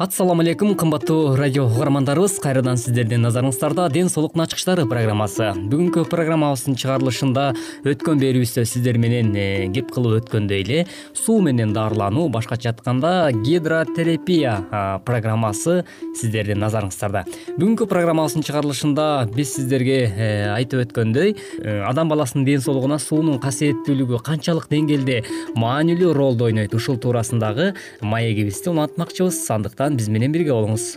ассалому 0.00 0.40
алейкум 0.40 0.74
кымбаттуу 0.76 1.36
радио 1.36 1.66
угармандарыбыз. 1.66 2.38
Кайрадан 2.40 2.78
сиздердин 2.80 3.20
назарыңыздарда 3.20 3.90
ден 3.92 4.08
соолуктун 4.08 4.46
ачкычтары 4.46 4.86
программасы. 4.88 5.50
Бүгүнкү 5.68 6.06
программабыздын 6.08 6.78
чыгарылышында 6.80 7.42
өткөн 7.84 8.22
берүүбүздө 8.22 8.64
сиздер 8.64 8.96
менен 8.96 9.34
э, 9.36 9.66
кеп 9.74 9.90
кылып 9.92 10.22
өткөндөй 10.22 10.64
эле 10.64 10.86
суу 11.12 11.42
менен 11.44 11.74
дарылануу 11.76 12.30
башкача 12.32 12.70
айтканда 12.72 13.28
гидротерапия 13.44 14.54
программасы 15.04 15.82
сиздердин 16.16 16.64
назарыңыздарда. 16.64 17.26
Бүгүнкү 17.58 17.84
программабыздын 17.92 18.48
чыгарылышында 18.48 19.28
биз 19.36 19.52
сиздерге 19.58 19.98
э, 20.08 20.30
айтып 20.54 20.86
өткөндөй 20.86 21.36
э, 21.36 21.76
адам 21.84 22.08
баласынын 22.08 22.48
ден 22.48 22.64
соолугуна 22.64 22.96
суунун 23.04 23.36
касиеттүүлүгү 23.44 24.24
канчалык 24.24 24.72
деңгээлде 24.72 25.20
маанилүү 25.60 26.16
ролду 26.16 26.48
ойнойт 26.48 26.72
ушул 26.72 26.96
туурасындагы 26.96 27.74
маегибизди 28.00 28.72
улантмакчыбыз 28.72 29.44
андыктан 29.52 29.89
биз 29.98 30.10
менен 30.12 30.34
бирге 30.34 30.52
болуңуз 30.52 30.92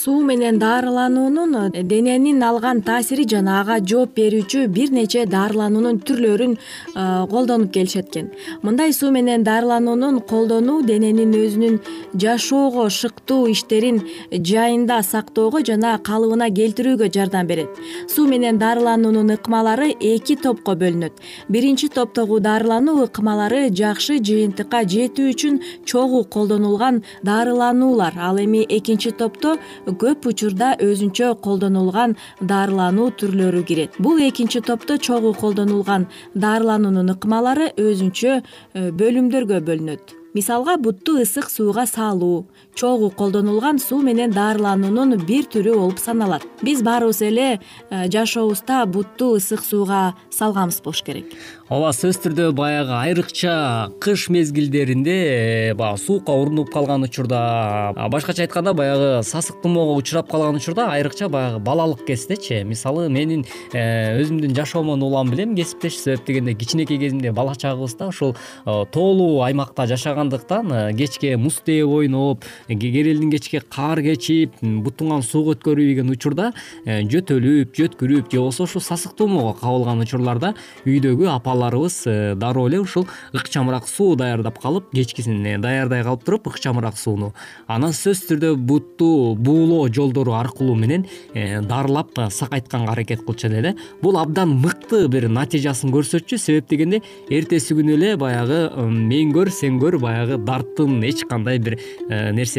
суу 0.00 0.22
менен 0.24 0.58
дарылануунун 0.58 1.74
э, 1.74 1.82
дененин 1.82 2.42
алган 2.42 2.80
таасири 2.82 3.24
жана 3.28 3.60
ага 3.60 3.76
жооп 3.90 4.14
берүүчү 4.16 4.62
бир 4.76 4.92
нече 4.96 5.26
дарылануунун 5.28 5.98
түрлөрүн 6.08 6.54
э, 6.56 7.26
колдонуп 7.32 7.72
келишет 7.74 8.08
экен 8.08 8.30
мындай 8.62 8.94
суу 8.96 9.10
менен 9.10 9.44
дарылануунун 9.44 10.20
колдонуу 10.30 10.78
дененин 10.90 11.34
өзүнүн 11.42 11.76
жашоого 12.14 12.86
шыктуу 12.90 13.50
иштерин 13.52 14.00
жайында 14.32 15.02
сактоого 15.06 15.60
жана 15.68 15.92
калыбына 16.08 16.48
келтирүүгө 16.50 17.10
жардам 17.14 17.46
берет. 17.46 17.76
Суу 18.08 18.26
менен 18.28 18.58
дарылануунун 18.58 19.34
ыкмалары 19.36 19.90
эки 20.00 20.36
топко 20.36 20.74
бөлүнөт. 20.80 21.12
Биринчи 21.48 21.88
топтогу 21.88 22.40
дарылануу 22.40 23.04
ыкмалары 23.04 23.68
жакшы 23.70 24.18
жыйынтыкка 24.18 24.82
жетүү 24.94 25.28
үчүн 25.34 25.60
чогуу 25.84 26.24
колдонулган 26.24 27.02
дарылануулар. 27.22 28.18
Ал 28.18 28.40
эми 28.42 28.64
экинчи 28.68 29.10
топто 29.10 29.56
көп 29.98 30.26
учурда 30.30 30.74
өзүнчө 30.82 31.32
колдонулган 31.44 32.16
дарылануу 32.40 33.10
түрлөрү 33.20 33.64
кирет. 33.66 33.98
Бул 33.98 34.20
экинчи 34.22 34.60
топто 34.60 34.98
чогуу 34.98 35.34
колдонулган 35.34 36.06
дарылануунун 36.34 37.14
ыкмалары 37.16 37.72
өзүнчө 37.76 38.40
э, 38.40 38.90
бөлүмдөргө 38.90 39.60
бөлүнөт. 39.66 40.16
Мисалга 40.34 40.76
бутту 40.78 41.16
ысык 41.18 41.50
сууга 41.50 41.86
салуу 41.90 42.46
чогуу 42.80 43.10
колдонулган 43.10 43.78
суу 43.78 44.00
менен 44.00 44.32
дарылануунун 44.32 45.18
бир 45.28 45.44
түрү 45.52 45.74
болуп 45.76 45.98
саналат. 46.00 46.46
Биз 46.64 46.80
баарыбыз 46.80 47.20
эле 47.26 47.48
э, 47.90 48.08
жашообузда 48.08 48.86
бутту 48.86 49.34
ысык 49.36 49.60
сууга 49.60 50.14
салганбыз 50.32 50.80
болуш 50.80 51.02
керек. 51.04 51.34
Ооба 51.68 51.92
сөзсүз 51.92 52.22
түрдө 52.24 52.46
баягы 52.56 52.96
айрыкча 52.96 53.90
кыш 54.00 54.30
мезгилдеринде 54.32 55.12
э, 55.12 55.74
баягы 55.74 56.00
суукка 56.00 56.32
урунуп 56.32 56.72
калган 56.72 57.04
учурда 57.04 57.92
башкача 58.08 58.46
айтканда 58.46 58.72
баягы 58.72 59.10
сасык 59.28 59.60
тумоого 59.60 59.98
учурап 60.00 60.30
калган 60.30 60.56
учурда 60.56 60.88
айрыкча 60.94 61.28
баягы 61.28 61.60
балалык 61.60 62.06
кездечи 62.06 62.62
мисалы 62.64 63.10
менин 63.12 63.44
э, 63.74 64.22
өзүмдүн 64.22 64.56
жашоомон 64.56 65.04
улам 65.04 65.30
билем 65.30 65.54
кесиптеш 65.54 66.00
себеп 66.00 66.24
дегенде 66.26 66.54
кичинекей 66.54 66.98
кезимде 66.98 67.30
бала 67.30 67.54
чагыбызда 67.54 68.08
ушул 68.08 68.34
тоолуу 68.64 69.42
аймакта 69.44 69.86
жашагандыктан 69.86 70.96
кечке 70.96 71.36
муз 71.36 71.60
тээп 71.64 71.86
ойноп 72.00 72.44
керелдин 72.78 73.30
кечке 73.30 73.60
каар 73.60 74.02
кечип 74.02 74.60
бут 74.60 75.00
туңан 75.00 75.24
сууга 75.26 75.56
өткөрүйбөгөн 75.56 76.14
учурда 76.14 76.52
жөтөлүп 76.86 77.74
жөткүрүп 77.74 78.30
же 78.30 78.38
болбосо 78.38 78.68
ушул 78.68 78.84
сасык 78.84 79.16
тумоого 79.18 79.54
кабылган 79.58 80.04
учурларда 80.06 80.54
үйдөгү 80.86 81.30
апалар 81.34 81.74
Э, 82.06 82.34
дароо 82.36 82.68
эле 82.68 82.80
ушул 82.80 83.06
ыкчамыраак 83.32 83.88
суу 83.88 84.16
даярдап 84.16 84.58
калып 84.60 84.90
кечкисин 84.92 85.44
э, 85.46 85.58
даярдай 85.58 86.02
калып 86.04 86.24
туруп 86.24 86.48
ыкчамыраак 86.50 86.98
сууну 86.98 87.32
анан 87.66 87.94
сөзсүз 87.96 88.26
түрдө 88.28 88.50
бутту 88.56 89.36
буулоо 89.38 89.88
жолдору 89.88 90.34
аркылуу 90.36 90.74
менен 90.74 91.06
э, 91.34 91.60
дарылап 91.62 92.18
сакайтканга 92.30 92.92
аракет 92.92 93.24
кылчу 93.24 93.48
да 93.48 93.74
бул 94.02 94.18
абдан 94.18 94.56
мыкты 94.60 95.06
бир 95.08 95.28
натыйжасын 95.28 95.92
көрсөтчү. 95.94 96.38
Себеп 96.38 96.68
дегенде 96.68 97.02
эртеси 97.30 97.74
күнү 97.74 97.94
эле 97.94 98.16
баягы 98.16 98.70
мен 98.76 99.32
көр 99.32 99.50
сен 99.50 99.78
көр 99.80 99.98
баягы 99.98 100.38
дарттын 100.38 101.02
эч 101.04 101.24
кандай 101.28 101.58
бир 101.58 101.78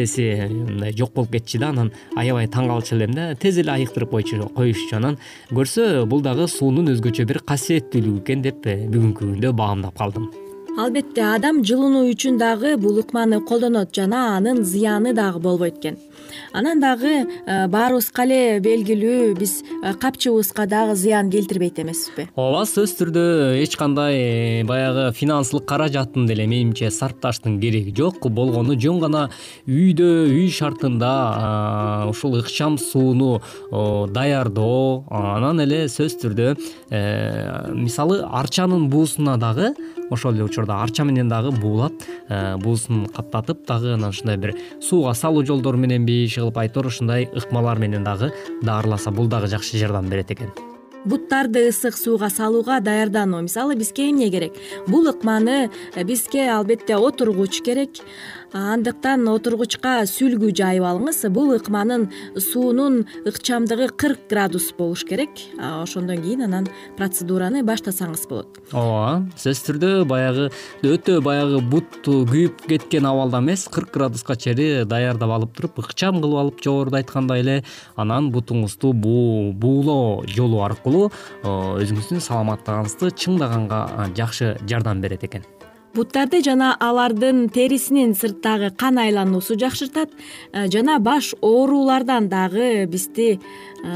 нерсеси 0.02 0.48
мындай 0.50 0.92
жок 0.96 1.14
болуп 1.14 1.32
кетчү 1.32 1.60
да 1.62 1.70
анан 1.72 1.92
аябай 2.18 2.48
таң 2.50 2.68
калчу 2.70 2.96
элем 2.96 3.14
да 3.16 3.32
тез 3.34 3.58
эле 3.62 3.72
айыктырып 3.76 4.10
коюшчу. 4.10 4.96
Анан 4.96 5.18
көрсө 5.50 6.04
бул 6.06 6.22
дагы 6.22 6.48
суунун 6.48 6.92
өзгөчө 6.94 7.26
бир 7.28 7.42
касиеттүүлүгү 7.46 8.22
экен 8.24 8.46
деп 8.46 8.64
бүгүнкү 8.66 9.32
күндө 9.32 9.52
баамдап 9.56 9.98
калдым 9.98 10.30
албетте 10.78 11.22
адам 11.34 11.60
жылынуу 11.68 12.06
үчүн 12.12 12.38
дагы 12.40 12.76
бул 12.80 13.00
ыкманы 13.02 13.42
колдонот 13.44 13.92
жана 13.96 14.36
анын 14.38 14.64
зыяны 14.64 15.12
дагы 15.12 15.40
болбойт 15.44 15.78
экен 15.78 15.98
анан 16.52 16.80
дагы 16.80 17.12
э, 17.46 17.66
баарыбызга 17.68 18.24
эле 18.24 18.60
белгилүү 18.64 19.34
биз 19.36 19.62
э, 19.62 19.92
капчыгыбызга 20.00 20.66
дагы 20.66 20.94
зыян 20.96 21.30
келтирбейт 21.30 21.80
эмеспизби 21.82 22.28
ооба 22.36 22.64
сөзсүз 22.68 22.96
түрдө 23.00 23.24
эч 23.62 23.76
кандай 23.80 24.16
э, 24.16 24.64
баягы 24.64 25.10
финансылык 25.16 25.66
каражаттын 25.68 26.26
деле 26.26 26.46
менимче 26.46 26.90
сарпташтын 26.90 27.60
кереги 27.60 27.94
жок. 27.96 28.20
Болгону 28.32 28.78
жөн 28.78 29.00
гана 29.02 29.22
үйдө 29.66 30.28
үй 30.32 30.48
шартында 30.52 32.08
ушул 32.10 32.38
ыкчам 32.40 32.78
сууну 32.78 33.40
даярдоо. 33.70 35.04
Анан 35.10 35.60
эле 35.64 35.84
сөзсүз 35.88 36.20
түрдө 36.22 36.48
мисалы 37.74 38.22
арчанын 38.24 38.88
буусуна 38.92 39.36
дагы 39.40 39.74
ошол 40.12 40.34
эле 40.34 40.44
учурда 40.44 40.82
арча 40.82 41.04
менен 41.04 41.28
дагы 41.28 41.50
буулап 41.50 41.92
э, 42.28 42.56
буусун 42.56 43.06
каптатып 43.06 43.66
дагы 43.66 43.94
анан 43.94 44.10
ушундай 44.10 44.36
бир 44.36 44.56
сууга 44.80 45.14
салуу 45.14 45.44
жолдору 45.46 45.78
мененби 45.78 46.24
иши 46.24 46.40
кылып 46.40 46.58
айтор 46.58 46.86
ушундай 46.86 47.28
ыкмалар 47.32 47.78
менен 47.78 48.04
дагы 48.04 48.32
даарыласа 48.62 49.10
бул 49.10 49.26
дагы 49.26 49.48
жакшы 49.48 49.78
жардам 49.78 50.08
берет 50.08 50.30
экен. 50.30 50.52
Буттарды 51.04 51.64
ысык 51.66 51.96
сууга 51.98 52.28
салууга 52.30 52.78
даярдануу. 52.80 53.40
Мисалы 53.42 53.74
бизге 53.74 54.10
эмне 54.10 54.30
керек? 54.30 54.52
Бул 54.86 55.08
ыкманы 55.10 55.70
бизге 56.04 56.48
албетте 56.52 56.96
отургуч 56.96 57.60
керек 57.60 57.98
андыктан 58.52 59.26
отургучка 59.32 60.02
сүлгү 60.08 60.52
жайып 60.56 60.84
алыңыз. 60.86 61.24
Бул 61.32 61.54
ыкманын 61.56 62.08
суунун 62.36 63.02
ыкчамдыгы 63.28 63.88
кырк 63.96 64.28
градус 64.30 64.70
болуш 64.76 65.04
керек. 65.08 65.30
Ошондон 65.58 66.22
кийин 66.22 66.44
анан 66.46 66.68
процедураны 66.96 67.64
баштасаңыз 67.66 68.26
болот. 68.28 68.60
Ооба 68.72 69.26
сөзсүз 69.36 69.64
түрдө 69.68 69.92
баягы 70.08 70.50
өтө 70.84 71.20
баягы 71.24 71.62
бут 71.64 72.02
күйүп 72.04 72.66
кеткен 72.68 73.06
абалда 73.08 73.40
эмес 73.42 73.66
кырк 73.72 73.92
градуска 73.94 74.36
чейин 74.36 74.88
даярдап 74.88 75.32
алып 75.38 75.56
туруп 75.56 75.80
ыкчам 75.84 76.20
кылып 76.22 76.42
алып 76.44 76.62
жогоруда 76.64 77.00
айткандай 77.00 77.40
эле 77.44 77.56
анан 77.96 78.30
бутуңузду 78.34 78.92
буулоо 78.92 80.26
жолу 80.28 80.62
аркылуу 80.66 81.10
өзүңүздүн 81.42 82.22
саламаттыгыңызды 82.28 83.12
чыңдаганга 83.24 84.12
жакшы 84.18 84.56
жардам 84.66 85.00
берет 85.04 85.24
экен 85.24 85.46
буттарды 85.94 86.40
жана 86.44 86.72
алардын 86.80 87.48
терисинин 87.52 88.14
сырттагы 88.16 88.70
кан 88.80 88.98
айлануусу 89.02 89.58
жакшыртат 89.60 90.10
э, 90.52 90.68
жана 90.72 90.98
баш 90.98 91.34
оорулардан 91.40 92.28
дагы 92.32 92.86
бизди 92.86 93.40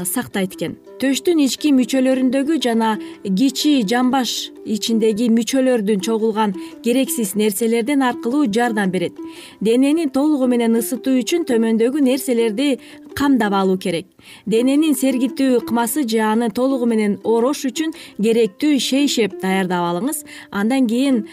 сактайт 0.05 0.55
экен. 0.55 0.75
Төштүн 1.01 1.39
ички 1.43 1.71
мүчөлөрүндөгү 1.77 2.57
жана 2.63 2.95
кичи 3.23 3.83
жамбаш 3.87 4.31
ичиндеги 4.65 5.27
мүчөлөрдүн 5.33 6.01
чогулган 6.03 6.55
керексиз 6.83 7.35
нерселерден 7.35 8.01
аркылуу 8.01 8.47
жардам 8.51 8.91
берет. 8.91 9.13
Денени 9.61 10.07
толугу 10.09 10.47
менен 10.47 10.79
ысытуу 10.79 11.19
үчүн 11.21 11.45
төмөндөгү 11.49 12.01
нерселерди 12.01 12.79
камдап 13.15 13.53
алуу 13.53 13.77
керек. 13.77 14.07
Дененин 14.45 14.95
сергитүү 14.95 15.61
ыкмасы 15.61 16.07
же 16.07 16.19
аны 16.25 16.49
толугу 16.49 16.85
менен 16.89 17.19
орош 17.23 17.65
үчүн 17.69 17.93
керектүү 18.17 18.79
шейшеп 18.89 19.39
даярдап 19.41 19.85
алыңыз. 19.91 20.25
Андан 20.51 20.89
кийин 20.89 21.25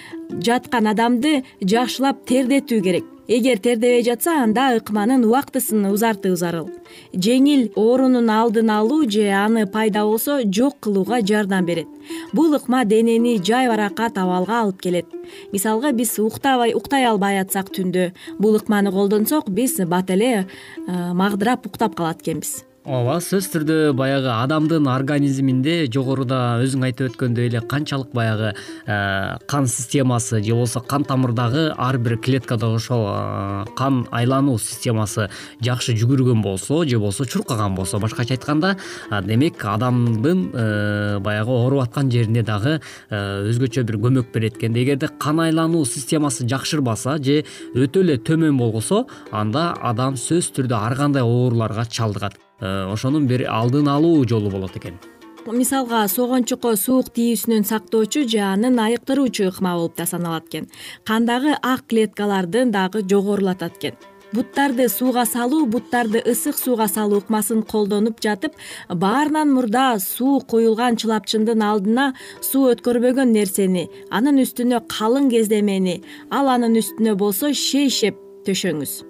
жаткан 0.44 0.92
адамды 0.92 1.42
жакшылап 1.60 2.24
тердетүү 2.28 2.82
керек 2.84 3.13
эгер 3.28 3.58
тердебей 3.58 4.02
жатса 4.04 4.42
анда 4.42 4.76
ыкманын 4.76 5.24
убактысын 5.24 5.86
узартуу 5.92 6.36
зарыл 6.36 6.68
жеңил 7.14 7.70
оорунун 7.76 8.28
алдын 8.30 8.70
алуу 8.74 9.04
же 9.10 9.28
аны 9.32 9.66
пайда 9.66 10.04
болсо 10.04 10.40
жок 10.44 10.78
кылууга 10.80 11.20
жардам 11.26 11.66
берет. 11.66 11.88
Бул 12.32 12.54
ыкма 12.54 12.84
денени 12.84 13.38
жай 13.42 13.68
баракат 13.68 14.18
абалга 14.18 14.60
алып 14.62 14.82
келет. 14.82 15.06
Мисалга 15.52 15.92
биз 15.92 16.18
уктабай 16.18 16.74
уктай 16.74 17.06
албай 17.06 17.40
атсак 17.40 17.72
түндө. 17.74 18.12
Бул 18.38 18.58
ыкманы 18.58 18.92
колдонсок 18.92 19.48
биз 19.48 19.78
бат 19.86 20.10
эле 20.10 20.46
э, 20.86 21.12
магдырап 21.12 21.66
уктап 21.66 21.94
калат 21.94 22.22
экенбиз 22.22 22.64
ооба 22.84 23.14
сөзсүз 23.24 23.46
түрдө 23.48 23.76
баягы 23.96 24.28
адамдын 24.28 24.84
организминде 24.92 25.86
жогоруда 25.92 26.58
өзүң 26.60 26.82
айтып 26.84 27.14
өткөндөй 27.14 27.48
эле 27.48 27.62
канчалык 27.64 28.10
баягы 28.12 28.50
э, 28.52 29.38
кан 29.48 29.66
системасы 29.66 30.42
же 30.44 30.52
болбосо 30.52 30.82
кан 30.84 31.06
тамырдагы 31.08 31.72
ар 31.78 31.96
бир 31.96 32.18
клеткада 32.18 32.68
ошол 32.68 33.06
э, 33.08 33.64
кан 33.76 34.04
айлануу 34.12 34.58
системасы 34.58 35.30
жакшы 35.64 35.96
жүгүргөн 35.96 36.42
болсо 36.44 36.84
же 36.84 36.98
болбосо 36.98 37.24
чуркаган 37.24 37.74
болсо. 37.74 37.98
Башкача 37.98 38.34
айтканда 38.36 38.76
демек 39.22 39.64
адамдын 39.64 40.50
э, 40.52 41.18
баягы 41.24 41.56
ооруп 41.56 41.86
аткан 41.86 42.12
жерине 42.12 42.42
дагы 42.44 42.82
өзгөчө 43.10 43.88
бир 43.88 43.96
көмөк 43.96 44.32
берет 44.34 44.60
экен 44.60 44.76
эгерде 44.76 45.08
кан 45.08 45.40
айлануу 45.40 45.86
системасы 45.86 46.44
жакшырбаса 46.44 47.16
же 47.16 47.46
өтө 47.72 48.04
эле 48.04 48.18
төмөн 48.18 48.58
болгосо 48.60 49.06
анда 49.32 49.70
адам 49.80 50.20
сөзсүз 50.20 50.58
түрдө 50.58 50.84
ар 50.84 51.00
кандай 51.00 51.24
ооруларга 51.24 51.88
чалдыгат 51.88 52.36
ошонун 52.60 53.26
бир 53.26 53.46
алдын 53.48 53.88
алуу 53.88 54.24
жолу 54.28 54.50
болот 54.50 54.76
экен. 54.76 54.98
Мисалга 55.44 56.06
согончукко 56.08 56.72
суук 56.76 57.10
тийүүсүнөн 57.12 57.66
сактоочу 57.68 58.24
же 58.24 58.40
анын 58.40 58.78
айыктыруучу 58.80 59.50
ыкма 59.50 59.74
болуп 59.76 59.96
да 59.96 60.06
саналат 60.06 60.48
экен. 60.48 60.70
Кандагы 61.04 61.52
ак 61.60 61.84
клеткалардын 61.88 62.70
дагы 62.72 63.02
жогорулатат 63.02 63.76
экен. 63.76 63.94
Буттарды 64.32 64.88
сууга 64.88 65.26
салуу 65.26 65.66
буттарды 65.66 66.22
ысык 66.24 66.56
сууга 66.58 66.88
салуу 66.88 67.20
ыкмасын 67.20 67.62
колдонуп 67.62 68.18
жатып 68.24 68.56
баарынан 68.88 69.52
мурда 69.54 70.00
суу 70.00 70.40
куюлган 70.40 70.96
чылапчындын 70.96 71.62
алдына 71.62 72.08
суу 72.40 72.72
өткөрбөгөн 72.72 73.30
нерсени 73.36 73.86
анын 74.10 74.42
үстүнө 74.42 74.80
калың 74.90 75.30
кездемени 75.30 76.00
ал 76.30 76.50
анын 76.50 76.80
үстүнө 76.82 77.14
болсо 77.20 77.52
шейшеп 77.54 78.18
төшөңүз 78.48 79.02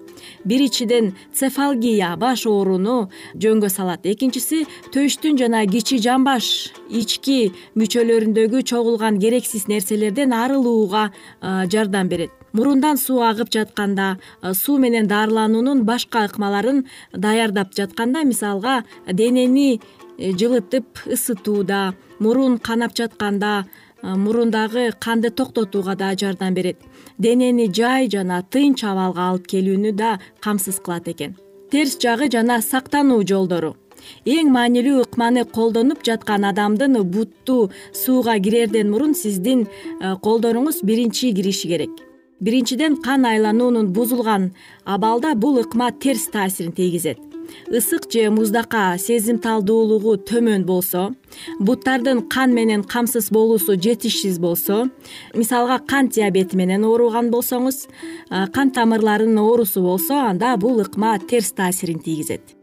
биринчиден 0.45 1.13
цефалгия 1.33 2.15
баш 2.17 2.45
ооруну 2.45 3.09
жөнгө 3.35 3.69
салат. 3.69 4.05
Экинчиси 4.05 4.65
төштүн 4.93 5.37
жана 5.39 5.65
кичи 5.67 5.99
жамбаш 6.01 6.71
ички 6.89 7.51
мүчөлөрүндөгү 7.75 8.63
чогулган 8.63 9.19
керексиз 9.19 9.67
нерселерден 9.67 10.33
арылууга 10.33 11.11
жардам 11.41 12.09
берет. 12.09 12.31
Мурундан 12.55 12.97
суу 12.97 13.19
агып 13.27 13.49
жатканда 13.51 14.17
суу 14.53 14.77
менен 14.79 15.07
дарылануунун 15.07 15.83
башка 15.83 16.23
ыкмаларын 16.29 16.85
даярдап 17.11 17.73
жатканда 17.75 18.23
мисалга 18.23 18.83
денени 19.11 19.81
э, 20.17 20.31
жылытып 20.31 21.03
ысытууда 21.05 21.95
мурун 22.19 22.57
канап 22.57 22.95
жатканда 22.95 23.65
мурундагы 24.01 24.91
канды 24.99 25.31
токтотууга 25.31 25.95
да 25.95 26.15
жардам 26.15 26.53
берет 26.53 26.77
денени 27.17 27.67
жай 27.73 28.09
жана 28.09 28.41
тынч 28.43 28.83
абалга 28.83 29.29
алып 29.29 29.47
келүүнү 29.51 29.91
да 29.95 30.19
камсыз 30.43 30.79
кылат 30.79 31.07
экен. 31.07 31.35
Терс 31.71 31.97
жагы 32.01 32.29
жана 32.31 32.61
сактануу 32.61 33.23
жолдору. 33.27 33.75
Эң 34.25 34.51
маанилүү 34.53 35.01
ыкманы 35.05 35.45
колдонуп 35.49 36.03
жаткан 36.05 36.45
адамдын 36.45 36.99
бутту 37.03 37.71
сууга 37.93 38.37
кирерден 38.39 38.91
мурун 38.91 39.15
сиздин 39.15 39.65
колдоруңуз 40.01 40.83
биринчи 40.83 41.33
кириши 41.33 41.67
керек. 41.67 41.93
Биринчиден 42.39 42.97
кан 43.01 43.25
айлануунун 43.25 43.93
бузулган 43.93 44.51
абалда 44.83 45.33
бул 45.35 45.57
ыкма 45.61 45.91
терс 45.91 46.27
таасирин 46.27 46.71
тийгизет 46.71 47.17
ысык 47.69 48.09
же 48.11 48.29
муздака 48.29 48.97
сезимталдуулугу 48.97 50.17
төмөн 50.29 50.65
болсо 50.65 51.11
буттардын 51.59 52.23
кан 52.29 52.53
менен 52.53 52.83
камсыз 52.83 53.29
болуусу 53.29 53.75
жетишсиз 53.75 54.39
болсо 54.39 54.89
мисалга 55.33 55.79
кант 55.79 56.13
диабети 56.15 56.55
менен 56.55 56.85
ооруган 56.85 57.31
болсоңуз 57.31 57.87
кан 58.55 58.71
тамырларынын 58.71 59.39
оорусу 59.43 59.81
болсо 59.81 60.21
анда 60.29 60.55
бул 60.57 60.79
ыкма 60.81 61.17
терс 61.19 61.51
таасирин 61.51 61.99
тийгизет 61.99 62.54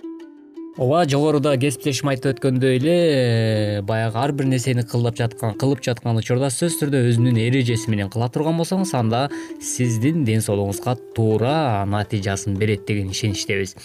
ооба 0.78 1.02
жогоруда 1.04 1.52
кесиптешим 1.60 2.08
айтып 2.08 2.30
өткөндөй 2.32 2.78
эле 2.78 2.94
э, 2.94 3.82
баягы 3.84 4.16
ар 4.16 4.32
бир 4.32 4.46
нерсени 4.48 4.84
кылып 4.88 5.18
жаткан 5.20 5.52
кылып 5.60 5.82
жаткан 5.84 6.16
учурда 6.16 6.48
сөзсүз 6.48 6.78
түрдө 6.80 7.02
өзүнүн 7.10 7.40
эрежеси 7.42 7.90
менен 7.92 8.08
кыла 8.12 8.30
турган 8.32 8.56
болсоңуз 8.56 8.94
анда 8.96 9.26
сиздин 9.60 10.24
ден 10.24 10.40
соолугуңузга 10.40 10.96
туура 11.16 11.84
натыйжасын 11.92 12.56
берет 12.56 12.86
деген 12.88 13.10
ишеничтебиз. 13.12 13.76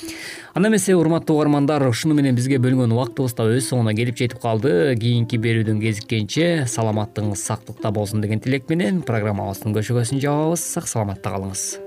Анда 0.53 0.69
эмесе 0.71 0.95
урматтуу 0.95 1.35
угармандар 1.35 1.83
ушуну 1.89 2.15
менен 2.15 2.35
бизге 2.39 2.61
бөлүнгөн 2.63 2.95
убактыбыз 2.95 3.35
да 3.35 3.49
өз 3.51 3.67
соңуна 3.67 3.95
келип 3.97 4.15
жетип 4.15 4.39
калды. 4.39 4.95
Кийинки 4.95 5.41
берүүдөн 5.43 5.81
кезиккенче 5.83 6.69
саламаттыгыңыз 6.71 7.43
сактыкта 7.49 7.91
болсун 7.91 8.23
деген 8.23 8.39
тилек 8.39 8.71
менен 8.71 9.03
программабыздын 9.03 9.75
көшөгөсүн 9.75 10.23
жабабыз 10.23 10.63
сак 10.77 10.87
саламатта 10.87 11.35
калыңыз 11.35 11.86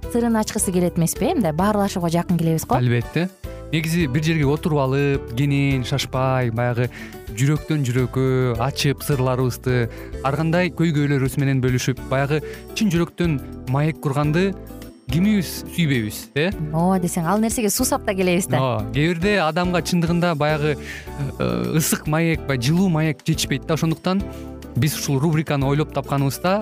сырын 0.11 0.35
ачкысы 0.35 0.71
келет 0.71 0.97
эмеспи 0.97 1.31
э 1.31 1.35
мындай 1.35 1.53
баарлашууга 1.53 2.09
жакын 2.09 2.37
келебиз 2.37 2.65
го. 2.65 2.75
Албетте. 2.75 3.29
Негизи 3.71 4.07
бир 4.07 4.23
жерге 4.23 4.45
отуруп 4.45 4.79
алып 4.79 5.31
кенен 5.37 5.85
шашпай 5.87 6.51
баягы 6.51 6.89
жүрөктөн 7.31 7.85
жүрөккө 7.87 8.25
ачып 8.59 9.05
сырларыбызды 9.07 9.87
ар 10.27 10.35
кандай 10.35 10.67
көйгөйлөрүбүз 10.75 11.37
менен 11.39 11.63
бөлүшүп 11.63 12.01
баягы 12.11 12.41
чын 12.75 12.91
жүрөктөн 12.91 13.39
маек 13.71 14.01
курганды 14.03 14.51
кимибиз 15.11 15.63
сүйбөйбүз 15.77 16.19
э? 16.35 16.49
Ооба 16.73 16.99
десең 16.99 17.31
ал 17.31 17.39
нерсеге 17.39 17.71
суусап 17.71 18.03
да 18.03 18.15
келебиз 18.15 18.49
да. 18.51 18.59
Ооба 18.59 18.91
кээ 18.91 19.13
бирде 19.13 19.37
адамга 19.39 19.79
чындыгында 19.79 20.35
баягы 20.35 20.75
э, 20.75 21.77
ысык 21.79 22.07
маек 22.11 22.43
баягы 22.47 22.67
жылуу 22.67 22.89
маек 22.91 23.23
жетишпейт 23.23 23.65
да. 23.67 23.79
Ошондуктан 23.79 24.23
биз 24.75 24.99
ушул 24.99 25.19
рубриканы 25.19 25.67
ойлоп 25.67 25.93
тапканыбызда 25.95 26.61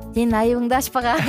сенин 0.13 0.35
айыбыңды 0.35 0.75
ачпаган 0.77 1.21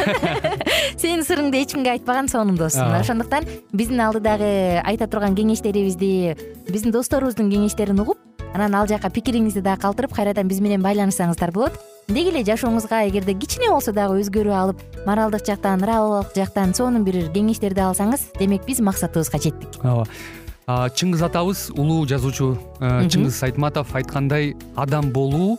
сенин 1.00 1.22
сырыңды 1.26 1.62
эч 1.62 1.74
кимге 1.74 1.94
айтпаган 1.94 2.28
сонун 2.28 2.56
дос 2.56 2.76
ошондуктан 2.76 3.46
биздин 3.72 4.00
алдыдагы 4.00 4.80
айта 4.84 5.06
турган 5.06 5.36
кеңештерибизди 5.38 6.36
биздин 6.68 6.92
досторубуздун 6.92 7.50
кеңештерин 7.52 8.02
угуп 8.02 8.18
анан 8.54 8.74
ал 8.74 8.86
жака 8.88 9.08
пикириңизди 9.12 9.62
дагы 9.64 9.82
калтырып 9.82 10.14
кайрадан 10.16 10.48
биз 10.48 10.60
менен 10.60 10.82
байланышсаңыздар 10.84 11.52
болот. 11.54 11.78
Деги 12.08 12.32
эле 12.32 12.42
жашооңузга 12.44 13.06
эгерде 13.08 13.34
кичине 13.38 13.70
болсо 13.70 13.94
дагы 13.96 14.20
өзгөрүү 14.20 14.54
алып 14.56 14.82
моралдык 15.06 15.46
жактан 15.46 15.80
нравовалык 15.80 16.34
жактан 16.36 16.74
сонун 16.74 17.04
бир 17.06 17.30
кеңештерди 17.32 17.84
алсаңыз 17.84 18.28
демек 18.38 18.66
биз 18.66 18.82
максатыбызга 18.84 19.40
жеттик. 19.40 19.80
Ооба. 19.82 20.06
Чыңгыз 20.66 21.24
атабыз 21.26 21.70
улуу 21.74 22.04
жазуучу 22.06 22.52
э, 22.80 23.08
чыңгыз 23.10 23.40
айтматов 23.48 23.94
айткандай 23.98 24.54
адам 24.76 25.10
болуу 25.12 25.58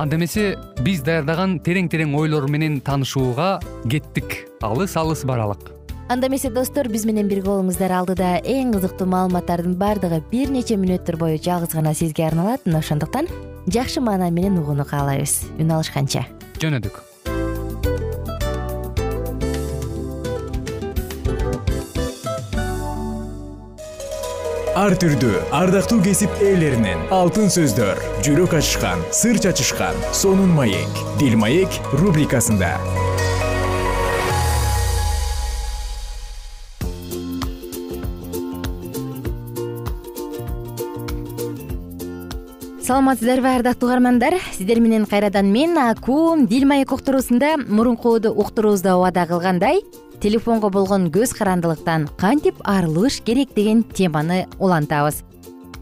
анда 0.00 0.16
эмесе 0.16 0.54
биз 0.80 1.02
даярдаган 1.04 1.58
терең 1.60 1.90
терең 1.92 2.14
ойлор 2.16 2.46
менен 2.48 2.78
таанышууга 2.80 3.58
кеттик. 3.84 4.46
Алыс 4.64 4.96
алыс 4.96 5.26
баралык. 5.28 5.68
Анда 6.08 6.30
эмесе 6.30 6.48
достор 6.50 6.88
биз 6.88 7.04
менен 7.04 7.28
бирге 7.28 7.50
болуңуздар. 7.50 7.92
Алдыда 7.98 8.38
эң 8.40 8.72
кызыктуу 8.78 9.10
маалыматтардын 9.12 9.76
баардыгы 9.76 10.22
бир 10.32 10.54
нече 10.56 10.80
мүнөттөр 10.80 11.20
бою 11.20 11.36
жалгыз 11.36 11.76
гана 11.76 11.92
сизге 11.94 12.30
арналат. 12.30 12.64
Мына 12.64 12.80
ошондуктан 12.80 13.28
жакшы 13.68 14.00
маанай 14.00 14.32
менен 14.32 14.58
угууну 14.64 14.88
каалайбыз 14.88 15.42
үн 15.60 15.76
алышканча. 15.76 16.24
Жөнөдүк 16.64 17.09
ар 24.80 24.94
түрдүү 24.96 25.40
ардактуу 25.52 25.98
кесип 26.00 26.38
ээлеринен. 26.40 27.02
Алтын 27.12 27.50
сөздөр 27.52 27.98
жүрөк 28.24 28.54
ачышкан 28.56 29.02
сыр 29.12 29.36
чачышкан 29.36 29.98
сонун 30.16 30.54
маек. 30.56 31.02
Дил 31.20 31.36
маек 31.36 31.68
рубрикасында. 31.92 32.70
Саламатсыздарбы 42.80 43.52
ардактуу 43.52 43.90
угармандар. 43.90 44.38
Сиздер 44.56 44.80
менен 44.80 45.04
кайрадан 45.04 45.52
мен 45.52 45.76
аку 45.76 46.38
дил 46.40 46.64
маек 46.64 46.92
уктуруусунда 46.96 47.58
мурунку 47.68 48.16
уктуруубузда 48.16 48.96
убада 48.96 49.26
кылгандай 49.26 49.84
телефонго 50.20 50.68
болгон 50.70 51.08
көз 51.08 51.32
карандылыктан 51.36 52.08
кантип 52.20 52.60
арылыш 52.64 53.20
керек 53.24 53.54
деген 53.54 53.82
теманы 53.82 54.46
улантабыз. 54.58 55.22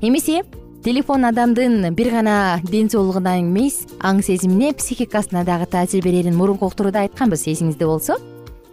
Эмесе 0.01 0.45
телефон 0.85 1.25
адамдын 1.25 1.95
бир 1.95 2.11
гана 2.11 2.61
ден 2.63 2.89
соолугуна 2.91 3.41
эмес 3.41 3.83
аң 3.99 4.23
сезимине 4.23 4.73
психикасына 4.73 5.45
дагы 5.45 5.67
таасир 5.67 6.05
берерин 6.05 6.37
мурунку 6.37 6.67
уктурууда 6.67 7.01
айтканбыз 7.07 7.49
эсиңизде 7.51 7.87
болсо. 7.87 8.17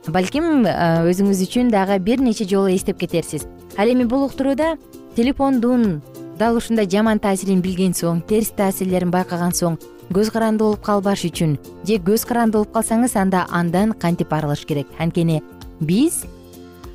Балким 0.06 0.68
өзүңүз 0.68 1.42
үчүн 1.48 1.72
дагы 1.74 1.98
бир 1.98 2.22
нече 2.22 2.46
жолу 2.46 2.70
эстеп 2.70 3.00
кетерсиз. 3.00 3.48
Ал 3.78 3.90
эми 3.90 4.06
бул 4.06 4.26
уктурууда 4.26 4.78
телефондун 5.16 6.04
дал 6.38 6.56
ушундай 6.58 6.86
жаман 6.86 7.20
таасирин 7.20 7.62
билген 7.62 7.98
соң 7.98 8.22
терс 8.28 8.54
таасирлерин 8.54 9.10
байкаган 9.10 9.52
соң 9.52 9.80
көз 10.14 10.30
каранды 10.30 10.62
болуп 10.64 10.84
калбаш 10.86 11.24
үчүн 11.26 11.58
же 11.88 11.98
көз 11.98 12.28
каранды 12.28 12.60
болуп 12.60 12.76
калсаңыз 12.76 13.16
анда 13.18 13.48
андан 13.50 13.94
кантип 13.94 14.34
арылыш 14.34 14.66
керек. 14.70 14.86
Анткени 15.00 15.42
биз 15.80 16.24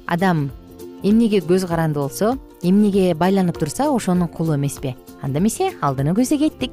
адам 0.07 0.51
эмнеге 1.03 1.41
көз 1.41 1.67
каранды 1.69 2.01
болсо 2.01 2.37
эмнеге 2.63 3.15
байланып 3.15 3.59
турса 3.59 3.91
ошонун 3.91 4.29
кулу 4.29 4.57
эмеспи 4.57 4.97
анда 5.23 5.39
эмесе 5.39 5.73
алдыны 5.81 6.15
көздөй 6.15 6.39
кеттик. 6.39 6.71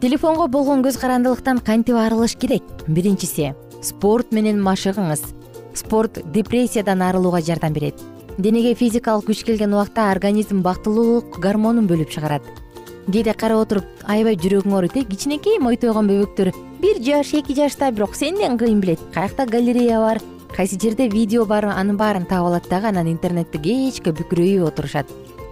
Телефонго 0.00 0.48
болгон 0.48 0.82
көз 0.82 0.98
карандылыктан 0.98 1.60
кантип 1.60 1.96
арылыш 1.96 2.36
керек? 2.36 2.62
Биринчиси 2.88 3.54
спорт 3.82 4.32
менен 4.32 4.62
машыгыңыз. 4.62 5.22
Спорт 5.74 6.18
депрессиядан 6.32 7.02
арылууга 7.02 7.40
жардам 7.40 7.72
берет. 7.72 7.94
Денеге 8.38 8.74
физикалык 8.74 9.28
күч 9.28 9.44
келген 9.44 9.74
убакта 9.74 10.10
организм 10.10 10.62
бактылуулук 10.62 11.38
гормонун 11.38 11.86
бөлүп 11.86 12.10
чыгарат. 12.10 12.42
Кээде 13.06 13.34
карап 13.34 13.66
отуруп 13.66 13.84
аябай 14.06 14.36
жүрөгүң 14.38 14.74
ооруйт 14.74 14.96
э 14.96 15.04
кичинекей 15.04 15.58
мойтойгон 15.58 16.06
бөбөктөр 16.06 16.52
бир 16.80 17.00
жаш 17.02 17.32
эки 17.34 17.54
жашта 17.54 17.90
бирок 17.90 18.14
сенден 18.14 18.58
кыйын 18.58 18.80
билет 18.80 19.00
каякта 19.14 19.46
галерея 19.46 19.98
бар 19.98 20.20
кайсы 20.56 20.78
жерде 20.78 21.08
видео 21.08 21.44
бар 21.46 21.64
анын 21.64 21.96
баарын 21.96 22.26
таап 22.26 22.46
алат 22.46 22.68
дагы 22.68 22.88
анан 22.88 23.08
интернетте 23.08 23.58
кечке 23.58 24.12
бүкүрөйүп 24.12 24.66
отурушат. 24.68 25.08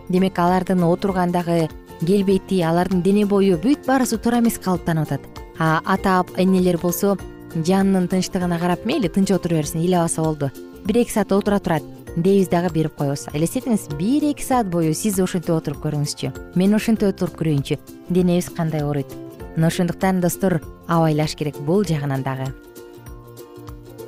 Демек 0.08 0.38
алардын 0.38 0.82
отургандагы 0.84 1.68
келбети 2.00 2.60
алардын 2.62 3.02
дене 3.02 3.24
бою 3.26 3.56
бүт 3.58 3.86
баарысы 3.86 4.18
туура 4.18 4.40
эмес 4.40 4.58
калыптанып 4.58 5.08
атат. 5.08 5.20
А 5.58 5.80
ата 5.84 6.24
энелер 6.36 6.78
болсо 6.78 7.16
жанынын 7.54 8.08
тынчтыгына 8.08 8.58
карап 8.60 8.84
мейли 8.84 9.08
тынч 9.08 9.32
отура 9.32 9.56
берсин 9.56 9.80
ыйлабаса 9.80 10.22
болду. 10.22 10.50
Бир 10.84 11.02
эки 11.02 11.12
саат 11.12 11.32
отура 11.32 11.58
турат 11.58 11.82
дебиз 12.16 12.48
дагы 12.48 12.72
берип 12.74 12.96
коебуз. 12.96 13.28
Элестетиңиз 13.32 13.88
бир 13.96 14.30
эки 14.32 14.44
саат 14.44 14.68
бою 14.68 14.94
сиз 14.94 15.18
ошентип 15.18 15.54
отуруп 15.56 15.84
көрүңүзчү. 15.84 16.56
Мен 16.56 16.74
ошентип 16.74 17.08
отуруп 17.08 17.40
көрөйүнчү. 17.40 17.78
Денебиз 18.10 18.50
кандай 18.56 18.84
ооруйт. 18.84 19.12
Мына 19.56 19.68
ошондуктан 19.68 20.20
достор 20.20 20.60
абайлаш 20.88 21.36
керек 21.36 21.56
бул 21.60 21.84
жагынан 21.84 22.22
дагы 22.22 22.52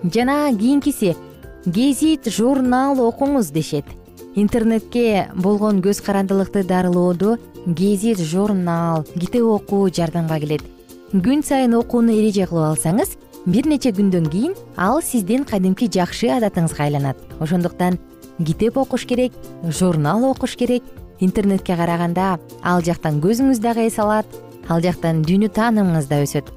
жана 0.05 0.51
кийинкиси 0.57 1.17
гезит 1.67 2.27
журнал 2.27 2.99
окуңуз 2.99 3.53
дешет. 3.53 3.85
Интернетке 4.35 5.31
болгон 5.35 5.81
көз 5.83 6.03
карандылыкты 6.03 6.65
дарылоодо 6.65 7.39
гезит 7.67 8.19
журнал 8.19 9.05
китеп 9.15 9.45
окуу 9.45 9.91
жардамга 9.91 10.41
келет. 10.41 10.63
Күн 11.13 11.45
сайын 11.45 11.75
окууну 11.75 12.13
эреже 12.13 12.47
кылып 12.47 12.73
алсаңыз 12.73 13.17
бир 13.47 13.67
нече 13.67 13.93
күндөн 13.93 14.31
кийин 14.31 14.55
ал 14.77 15.03
сиздин 15.03 15.45
кадимки 15.45 15.87
жакшы 15.87 16.33
адатыңызга 16.33 16.87
айланат. 16.87 17.19
Ошондуктан 17.39 17.99
китеп 18.39 18.79
окуш 18.79 19.07
керек 19.07 19.33
журнал 19.63 20.25
окуш 20.31 20.57
керек. 20.57 20.83
Интернетке 21.21 21.77
караганда 21.77 22.41
ал 22.65 22.83
жактан 22.83 23.21
көзүңүз 23.21 23.61
дагы 23.61 23.87
эс 23.87 23.99
алат 23.99 24.27
ал 24.69 24.81
жактан 24.81 25.23
дүйнө 25.23 25.53
таанымыңыз 25.53 26.09
да 26.09 26.23
өсөт 26.25 26.49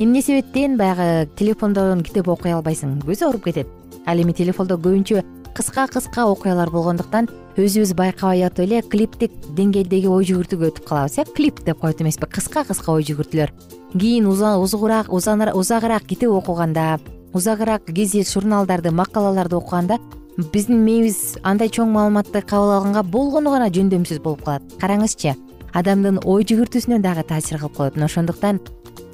эмне 0.00 0.22
себептен 0.22 0.78
баягы 0.78 1.28
телефондон 1.36 2.00
китеп 2.00 2.28
окуй 2.32 2.54
албайсың? 2.56 3.02
Көз 3.04 3.20
ооруп 3.26 3.44
кетет. 3.44 3.68
Ал 4.08 4.16
эми 4.16 4.32
телефондо 4.32 4.78
көбүнчө 4.80 5.20
кыска 5.52 5.84
кыска 5.92 6.24
окуялар 6.24 6.70
болгондуктан 6.72 7.28
өзүбүз 7.60 7.92
байкабай 7.98 8.46
атып 8.46 8.64
эле 8.64 8.80
клиптик 8.80 9.34
деңгээлдеги 9.58 10.08
ой 10.08 10.24
жүгүртүүгө 10.24 10.70
өтүп 10.70 10.86
калабыз 10.88 11.18
э 11.20 11.24
клип 11.36 11.60
деп 11.66 11.82
коет 11.82 12.00
эмеспи. 12.00 12.24
Кыска 12.24 12.64
кыска 12.64 12.92
ой 12.92 13.04
жүгүртүүлөр. 13.04 13.52
Кийин 13.92 14.26
узугураак 14.26 15.12
узагыраак 15.12 16.06
китеп 16.08 16.30
окуганда 16.30 16.98
узагыраак 17.34 17.84
гезит 17.92 18.26
журналдарды 18.26 18.90
макалаларды 18.90 19.56
окуганда 19.56 19.98
биздин 20.38 20.82
мээбиз 20.82 21.36
андай 21.42 21.68
чоң 21.68 21.92
маалыматты 21.92 22.40
кабыл 22.40 22.72
алганга 22.78 23.02
болгону 23.02 23.50
гана 23.50 23.68
жөндөмсүз 23.68 24.22
болуп 24.22 24.44
калат. 24.44 24.62
Караңызчы 24.80 25.36
адамдын 25.74 26.22
ой 26.24 26.44
жүгүртүүсүнө 26.44 27.02
дагы 27.02 27.22
таасир 27.28 27.58
кылып 27.58 27.76
коет. 27.76 27.96
Мына 27.96 28.06
ошондуктан 28.06 28.60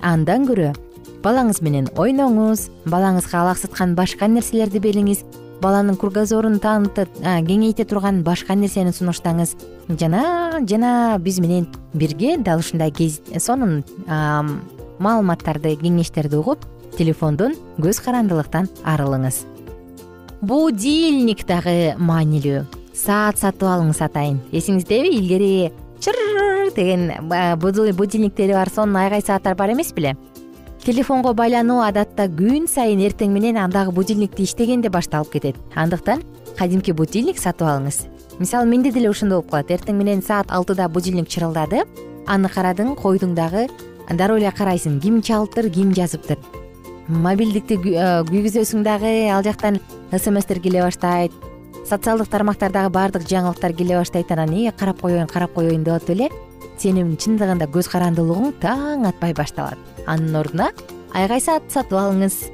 андан 0.03 0.47
көрө 0.49 0.75
балаңыз 1.25 1.63
менен 1.65 1.89
ойноңуз 1.99 2.69
балаңызга 2.87 3.41
алаксыткан 3.43 3.97
башка 3.99 4.29
нерселерди 4.31 4.81
бериңиз 4.83 5.25
баланын 5.63 5.97
кругозорун 5.99 6.59
таанытып 6.61 7.19
кеңейте 7.49 7.87
турган 7.89 8.23
башка 8.23 8.55
нерсени 8.55 8.93
сунуштаңыз. 8.93 9.57
Жана 9.89 10.61
жана 10.69 11.19
биз 11.19 11.41
менен 11.41 11.67
бирге 11.95 12.37
дал 12.37 12.61
ушундай 12.61 12.93
сонун 13.41 13.83
маалыматтарды 14.99 15.77
кеңештерди 15.81 16.37
угуп 16.37 16.67
телефондон 16.99 17.57
көз 17.81 18.03
карандылыктан 18.05 18.69
арылыңыз. 18.85 19.43
Будильник 20.43 21.47
дагы 21.49 21.97
маанилүү. 21.99 22.67
Саат 22.97 23.41
сатып 23.41 23.69
алыңыз 23.69 24.01
атайын. 24.05 24.39
Эсиңиздеби 24.53 25.11
илгери 25.17 25.73
чыр 26.01 26.73
деген 26.75 27.13
будильниктери 27.97 28.53
бар 28.53 28.69
сонун 28.71 28.97
айгай 28.97 29.23
сааттар 29.23 29.55
бар 29.55 29.73
эмес 29.73 29.93
беле? 29.93 30.17
Телефонго 30.85 31.33
байлануу 31.35 31.81
адатта 31.83 32.29
күн 32.31 32.69
сайын 32.71 33.01
эртең 33.03 33.33
менен 33.35 33.57
андагы 33.59 33.91
будильникти 33.91 34.45
иштегенде 34.45 34.89
башталып 34.89 35.33
кетет. 35.33 35.57
Андыктан 35.75 36.23
кадимки 36.59 36.93
будильник 36.93 37.41
сатып 37.43 37.67
алыңыз. 37.67 38.05
Мисалы 38.39 38.67
менде 38.71 38.93
деле 38.93 39.11
ошондой 39.11 39.41
болуп 39.41 39.51
калат. 39.51 39.73
Эртең 39.75 39.99
менен 39.99 40.23
саат 40.23 40.53
алтыда 40.55 40.89
будильник 40.89 41.27
чырылдады. 41.27 41.83
Аны 42.27 42.49
карадың 42.49 42.95
койдуң 42.95 43.35
дагы. 43.35 43.67
Дароо 44.11 44.39
эле 44.39 44.53
карайсың 44.55 45.01
ким 45.03 45.23
чалыптыр 45.23 45.71
ким 45.75 45.91
жазыптыр. 45.93 46.39
Мобилдикти 47.09 47.81
күйгүзөсүң 47.83 48.87
дагы 48.87 49.27
ал 49.35 49.43
жактан 49.43 49.81
смстер 50.13 50.61
келе 50.63 50.83
баштайт 50.83 51.33
социалдык 51.87 52.29
тармактардагы 52.29 52.91
баардык 52.91 53.27
жаңылыктар 53.31 53.73
келе 53.77 53.97
баштайт 54.01 54.31
анан 54.33 54.53
э 54.53 54.73
карап 54.77 55.01
коеюн 55.01 55.27
карап 55.27 55.53
коеюн 55.55 55.85
деп 55.85 55.95
атып 55.95 56.11
эле 56.11 56.29
сенин 56.79 57.17
чындыгында 57.17 57.69
көз 57.71 57.89
карандылыгың 57.93 58.55
таң 58.61 59.07
атпай 59.07 59.35
башталат. 59.35 59.79
Анын 60.07 60.35
ордуна 60.35 60.71
айгай 61.15 61.41
саат 61.41 61.71
сатып 61.71 61.99
алыңыз 62.01 62.51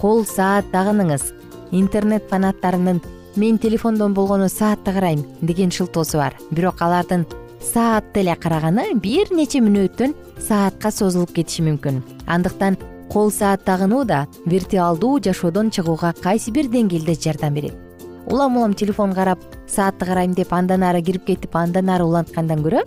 кол 0.00 0.24
саат 0.24 0.66
тагыныңыз. 0.72 1.30
Интернет 1.70 2.28
фанаттарынын 2.28 3.00
мен 3.36 3.58
телефондон 3.58 4.14
болгону 4.14 4.48
саатты 4.48 4.92
карайм 4.92 5.24
деген 5.40 5.70
шылтоосу 5.70 6.18
бар. 6.18 6.34
Бирок 6.50 6.82
алардын 6.82 7.26
саатты 7.60 8.20
эле 8.20 8.34
караганы 8.34 8.94
бир 8.94 9.30
нече 9.30 9.62
мүнөттөн 9.62 10.14
саатка 10.40 10.90
созулуп 10.90 11.32
кетиши 11.32 11.62
мүмкүн. 11.62 12.02
Андыктан 12.26 12.76
кол 13.08 13.30
саат 13.30 13.64
тагынуу 13.64 14.04
да 14.04 14.26
виртуалдуу 14.44 15.20
жашоодон 15.20 15.70
чыгууга 15.70 16.14
кайсы 16.20 16.50
бир 16.50 16.66
деңгээлде 16.66 17.14
жардам 17.14 17.54
берет 17.54 17.91
улам 18.26 18.56
улам 18.56 18.74
телефон 18.74 19.14
карап 19.14 19.38
саатты 19.66 20.06
карайм 20.06 20.34
деп 20.34 20.52
андан 20.52 20.82
ары 20.82 21.02
кирип 21.02 21.26
кетип 21.26 21.56
андан 21.56 21.90
ары 21.90 22.04
уланткандан 22.04 22.62
көрө 22.62 22.84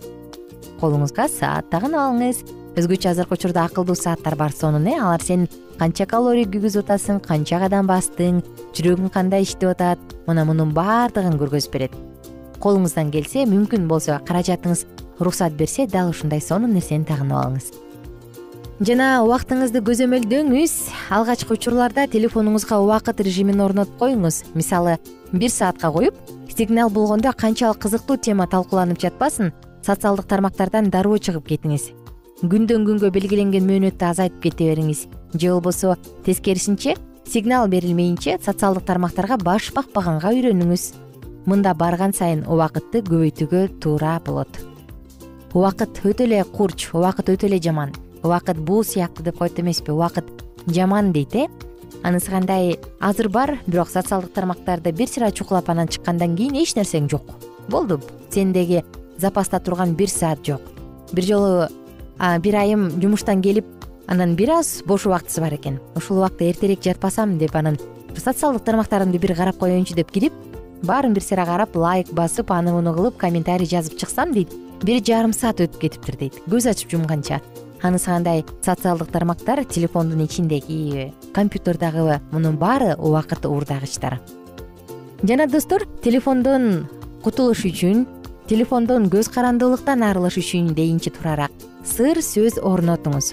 колуңузга 0.80 1.28
саат 1.28 1.70
тагынып 1.72 2.00
алыңыз. 2.00 2.42
Өзгөчө 2.76 3.08
азыркы 3.12 3.38
учурда 3.38 3.64
акылдуу 3.64 3.96
сааттар 3.96 4.36
бар. 4.36 4.52
Сонун 4.52 4.86
э 4.86 4.98
алар 5.00 5.22
сен 5.22 5.48
канча 5.78 6.06
калорий 6.06 6.44
күйгүзүп 6.44 6.84
атасың 6.84 7.22
канча 7.24 7.60
кадам 7.62 7.88
бастың 7.88 8.42
жүрөгүң 8.76 9.12
кандай 9.12 9.42
иштеп 9.48 9.72
атат 9.72 9.98
мына 10.26 10.44
мунун 10.44 10.74
баардыгын 10.76 11.40
көргөзүп 11.40 11.72
берет. 11.72 11.96
Колуңуздан 12.60 13.10
келсе 13.10 13.46
мүмкүн 13.48 13.88
болсо 13.88 14.20
каражатыңыз 14.28 14.84
уруксат 15.20 15.56
берсе 15.56 15.86
дал 15.86 16.12
ушундай 16.12 16.40
сонун 16.40 16.74
нерсени 16.76 17.04
тагынып 17.08 17.40
алыңыз 17.40 17.85
жана 18.84 19.22
убактыңызды 19.24 19.80
көзөмөлдөңүз. 19.86 20.72
Алгачкы 21.14 21.54
учурларда 21.56 22.04
телефонуңузга 22.12 22.76
убакыт 22.82 23.22
режимин 23.24 23.62
орнотуп 23.64 23.96
коюңуз. 24.02 24.42
Мисалы 24.54 24.98
бир 25.32 25.50
саатка 25.50 25.90
коюп 25.92 26.16
сигнал 26.52 26.90
болгондо 26.90 27.32
канчалык 27.32 27.80
кызыктуу 27.80 28.18
тема 28.18 28.46
талкууланып 28.46 29.00
жатпасын 29.00 29.52
социалдык 29.86 30.28
тармактардан 30.28 30.90
дароо 30.90 31.16
чыгып 31.16 31.48
кетиңиз. 31.48 31.90
Күндөн 32.42 32.84
күнгө 32.84 33.10
белгиленген 33.16 33.64
мөөнөттү 33.64 34.10
азайтып 34.10 34.42
кете 34.42 34.70
бериңиз. 34.74 35.06
Же 35.32 35.52
болбосо 35.54 35.96
тескерисинче 36.26 36.96
сигнал 37.24 37.68
берилмейинче 37.68 38.38
социалдык 38.44 38.84
тармактарга 38.84 39.38
баш 39.40 39.72
бакпаганга 39.72 40.34
үйрөнүңүз. 40.36 40.90
Мында 41.46 41.72
барган 41.74 42.12
сайын 42.12 42.44
убакытты 42.44 43.00
көбөйтүүгө 43.08 43.68
туура 43.80 44.18
болот. 44.26 44.50
Убакыт 45.54 46.02
өтө 46.04 46.26
эле 46.28 46.44
курч 46.44 46.90
убакыт 46.92 47.30
өтө 47.32 47.48
эле 47.48 47.62
жаман 47.62 47.94
убакыт 48.26 48.58
буу 48.58 48.82
сыяктуу 48.84 49.24
деп 49.24 49.38
коет 49.38 49.58
эмеспи 49.60 49.90
убакыт 49.90 50.26
жаман 50.66 51.12
дейт 51.12 51.34
э? 51.34 51.46
Анысы 52.02 52.30
кандай 52.30 52.78
азыр 53.00 53.28
бар 53.28 53.58
бирок 53.66 53.88
социалдык 53.88 54.32
тармактарды 54.32 54.92
бир 54.92 55.08
сыйра 55.08 55.30
чукулап 55.30 55.70
анан 55.70 55.88
чыккандан 55.88 56.36
кийин 56.36 56.54
эч 56.54 56.74
нерсең 56.76 57.08
жок. 57.10 57.22
Болду. 57.68 58.00
Сендеги 58.30 58.84
запаста 59.18 59.60
турган 59.60 59.94
бир 59.94 60.10
саат 60.10 60.44
жок. 60.46 60.60
Бир 61.12 61.24
жолу 61.24 61.68
бир 62.42 62.56
айым 62.56 62.90
жумуштан 63.00 63.42
келип 63.42 63.66
анан 64.06 64.36
бир 64.36 64.50
аз 64.58 64.82
бош 64.86 65.06
убактысы 65.06 65.40
бар 65.40 65.54
экен. 65.54 65.80
Ушул 65.94 66.18
убакта 66.18 66.44
эртерээк 66.44 66.82
жатпасам 66.84 67.38
деп 67.38 67.56
анан 67.56 67.78
социалдык 68.16 68.64
тармактарымды 68.64 69.18
бир 69.18 69.34
карап 69.34 69.58
коеюнчу 69.58 69.94
деп 69.94 70.10
кирип 70.10 70.32
баарын 70.82 71.14
бир 71.14 71.22
сыйра 71.22 71.46
карап 71.46 71.74
лайк 71.76 72.12
басып 72.12 72.50
аны 72.52 72.72
муну 72.72 72.94
кылып 72.94 73.16
комментарий 73.16 73.66
жазып 73.66 73.98
чыксам 73.98 74.32
дейт 74.32 74.52
бир 74.82 75.02
жарым 75.02 75.32
саат 75.32 75.60
өтүп 75.60 75.80
кетиптир 75.80 76.16
дейт. 76.16 76.42
Көз 76.46 76.70
ачып 76.70 76.90
жумганча 76.90 77.40
анысы 77.86 78.10
кандай 78.10 78.44
социалдык 78.62 79.10
тармактар 79.10 79.64
телефондун 79.64 80.24
ичиндеги 80.24 81.12
компьютердагы 81.34 82.20
мунун 82.32 82.56
баары 82.56 82.94
убакыт 82.98 83.46
уурдагычтар. 83.46 84.20
Жана 85.22 85.46
достор 85.46 85.86
телефондон 86.02 86.88
кутулуш 87.22 87.64
үчүн 87.64 88.06
телефондон 88.46 89.08
көз 89.10 89.30
карандылыктан 89.32 90.02
арылыш 90.02 90.36
үчүн 90.42 90.74
дейинчи 90.74 91.10
туурараак 91.10 91.52
сыр 91.86 92.20
сөз 92.22 92.60
орнотуңуз. 92.60 93.32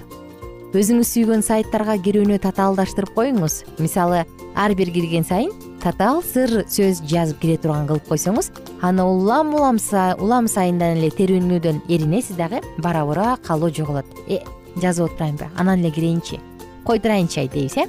Өзүңүз 0.74 1.10
сүйгөн 1.12 1.44
сайттарга 1.46 1.94
кирүүнү 2.02 2.40
татаалдаштырып 2.42 3.12
коюңуз. 3.14 3.60
Мисалы 3.78 4.24
ар 4.58 4.74
бир 4.74 4.90
кирген 4.90 5.22
сайын 5.22 5.52
татаал 5.84 6.22
сыр 6.24 6.62
сөз 6.64 7.02
жазып 7.04 7.42
кире 7.42 7.58
турган 7.60 7.84
кылып 7.84 8.06
койсоңуз 8.08 8.48
аны 8.88 9.04
улам 9.04 9.52
улам 9.52 9.76
улам 10.16 10.46
сайындан 10.48 10.96
эле 10.96 11.10
терүүнүүдөн 11.12 11.82
эринесиз 11.92 12.38
дагы 12.38 12.62
бара 12.78 13.04
бара 13.04 13.36
калуу 13.44 13.68
жоголот 13.68 14.06
э 14.26 14.38
жазып 14.80 15.12
отурайынбы 15.12 15.50
анан 15.56 15.80
эле 15.80 15.90
кирейинчи. 15.90 16.40
Койдурайынчы 16.84 17.40
ай 17.40 17.48
дейбиз 17.48 17.76
э. 17.76 17.84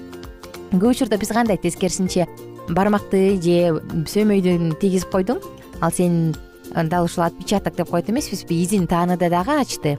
Көп 0.73 0.89
учурда 0.89 1.17
биз 1.17 1.29
кандай 1.29 1.57
тескерисинче 1.57 2.27
бармакты 2.67 3.39
же 3.41 3.79
сөөмөйдөн 4.11 4.75
тийгизип 4.81 5.09
койдуң? 5.09 5.39
Ал 5.79 5.91
сенин 5.91 6.35
дал 6.75 7.05
ушул 7.05 7.23
отпечаток 7.23 7.75
деп 7.75 7.89
коет 7.89 8.09
эмеспизби 8.09 8.61
изин 8.61 8.87
тааныды 8.87 9.29
дагы 9.29 9.55
ачты. 9.61 9.97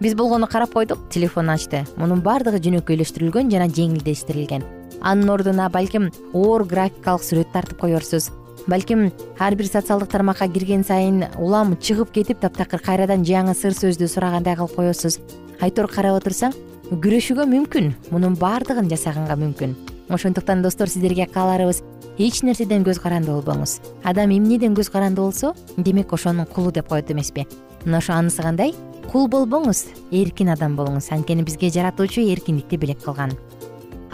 Биз 0.00 0.14
болгону 0.14 0.48
карап 0.48 0.72
койдук 0.72 1.08
телефон 1.08 1.50
ачты. 1.50 1.86
Мунун 1.96 2.20
баардыгы 2.20 2.58
жөнөкөйлөштүрүлгөн 2.58 3.50
жана 3.50 3.68
жеңилдештирилген 3.68 4.75
анын 5.00 5.30
ордуна 5.30 5.68
балким 5.70 6.10
оор 6.32 6.64
графикалык 6.64 7.22
сүрөт 7.22 7.52
тартып 7.52 7.80
коерсуз 7.80 8.30
балким 8.66 9.12
ар 9.38 9.54
бир 9.54 9.66
социалдык 9.66 10.10
тармакка 10.10 10.48
кирген 10.48 10.84
сайын 10.84 11.26
улам 11.38 11.76
чыгып 11.76 12.12
кетип 12.12 12.40
таптакыр 12.40 12.82
кайрадан 12.82 13.24
жаңы 13.24 13.54
сыр 13.54 13.76
сөздү 13.76 14.08
сурагандай 14.08 14.56
кылып 14.56 14.74
коесуз 14.76 15.20
айтор 15.60 15.88
карап 15.90 16.20
отурсаң 16.20 16.54
күрөшүүгө 16.86 17.46
мүмкүн 17.50 17.92
мунун 18.12 18.36
баардыгын 18.38 18.86
жасаганга 18.90 19.34
мүмкүн. 19.40 19.72
Ошондуктан 20.08 20.62
достор 20.62 20.86
сиздерге 20.86 21.26
кааларыбыз 21.26 21.82
эч 22.18 22.42
нерседен 22.46 22.84
көз 22.86 23.00
каранды 23.02 23.32
болбоңуз. 23.32 23.80
Адам 24.04 24.30
эмнеден 24.30 24.76
көз 24.78 24.92
каранды 24.94 25.20
болсо 25.20 25.54
демек 25.76 26.12
ошонун 26.12 26.46
кулу 26.46 26.70
деп 26.70 26.86
коет 26.88 27.10
эмеспи. 27.10 27.46
Мына 27.84 27.98
ошо 27.98 28.12
анысы 28.14 28.42
кандай? 28.42 28.74
Кул 29.10 29.26
болбоңуз 29.26 29.86
эркин 30.12 30.54
адам 30.54 30.76
болуңуз. 30.78 31.10
Анткени 31.10 31.42
бизге 31.42 31.70
жаратуучу 31.74 32.22
эркиндикти 32.22 32.78
белек 32.78 33.02
кылган 33.02 33.34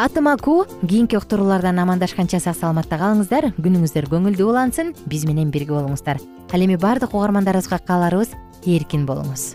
атым 0.03 0.27
аку 0.29 0.67
кийинки 0.89 1.17
уктуруулардан 1.17 1.79
амандашканча 1.79 2.41
сак 2.43 2.57
саламатта 2.59 2.99
калыңыздар 2.99 3.53
күнүңүздөр 3.55 4.09
көңүлдүү 4.11 4.49
улансын. 4.51 4.91
Биз 5.07 5.27
менен 5.29 5.53
бирге 5.55 5.77
болуңуздар. 5.77 6.19
Ал 6.53 6.65
эми 6.65 6.75
баардык 6.75 7.15
угармандарыбызга 7.15 7.79
кааларыбыз 7.87 8.35
эркин 8.67 9.07
болуңуз. 9.07 9.53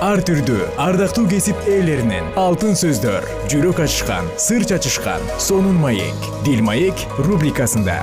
Ар 0.00 0.22
түрдүү 0.24 0.70
ардактуу 0.80 1.26
кесип 1.28 1.68
ээлеринен 1.68 2.32
алтын 2.40 2.72
сөздөр 2.80 3.28
жүрөк 3.52 3.84
ачышкан 3.84 4.32
сыр 4.40 4.64
чачышкан 4.64 5.20
сонун 5.36 5.76
маек 5.84 6.28
дил 6.46 6.64
маек 6.64 7.04
рубрикасында 7.20 8.00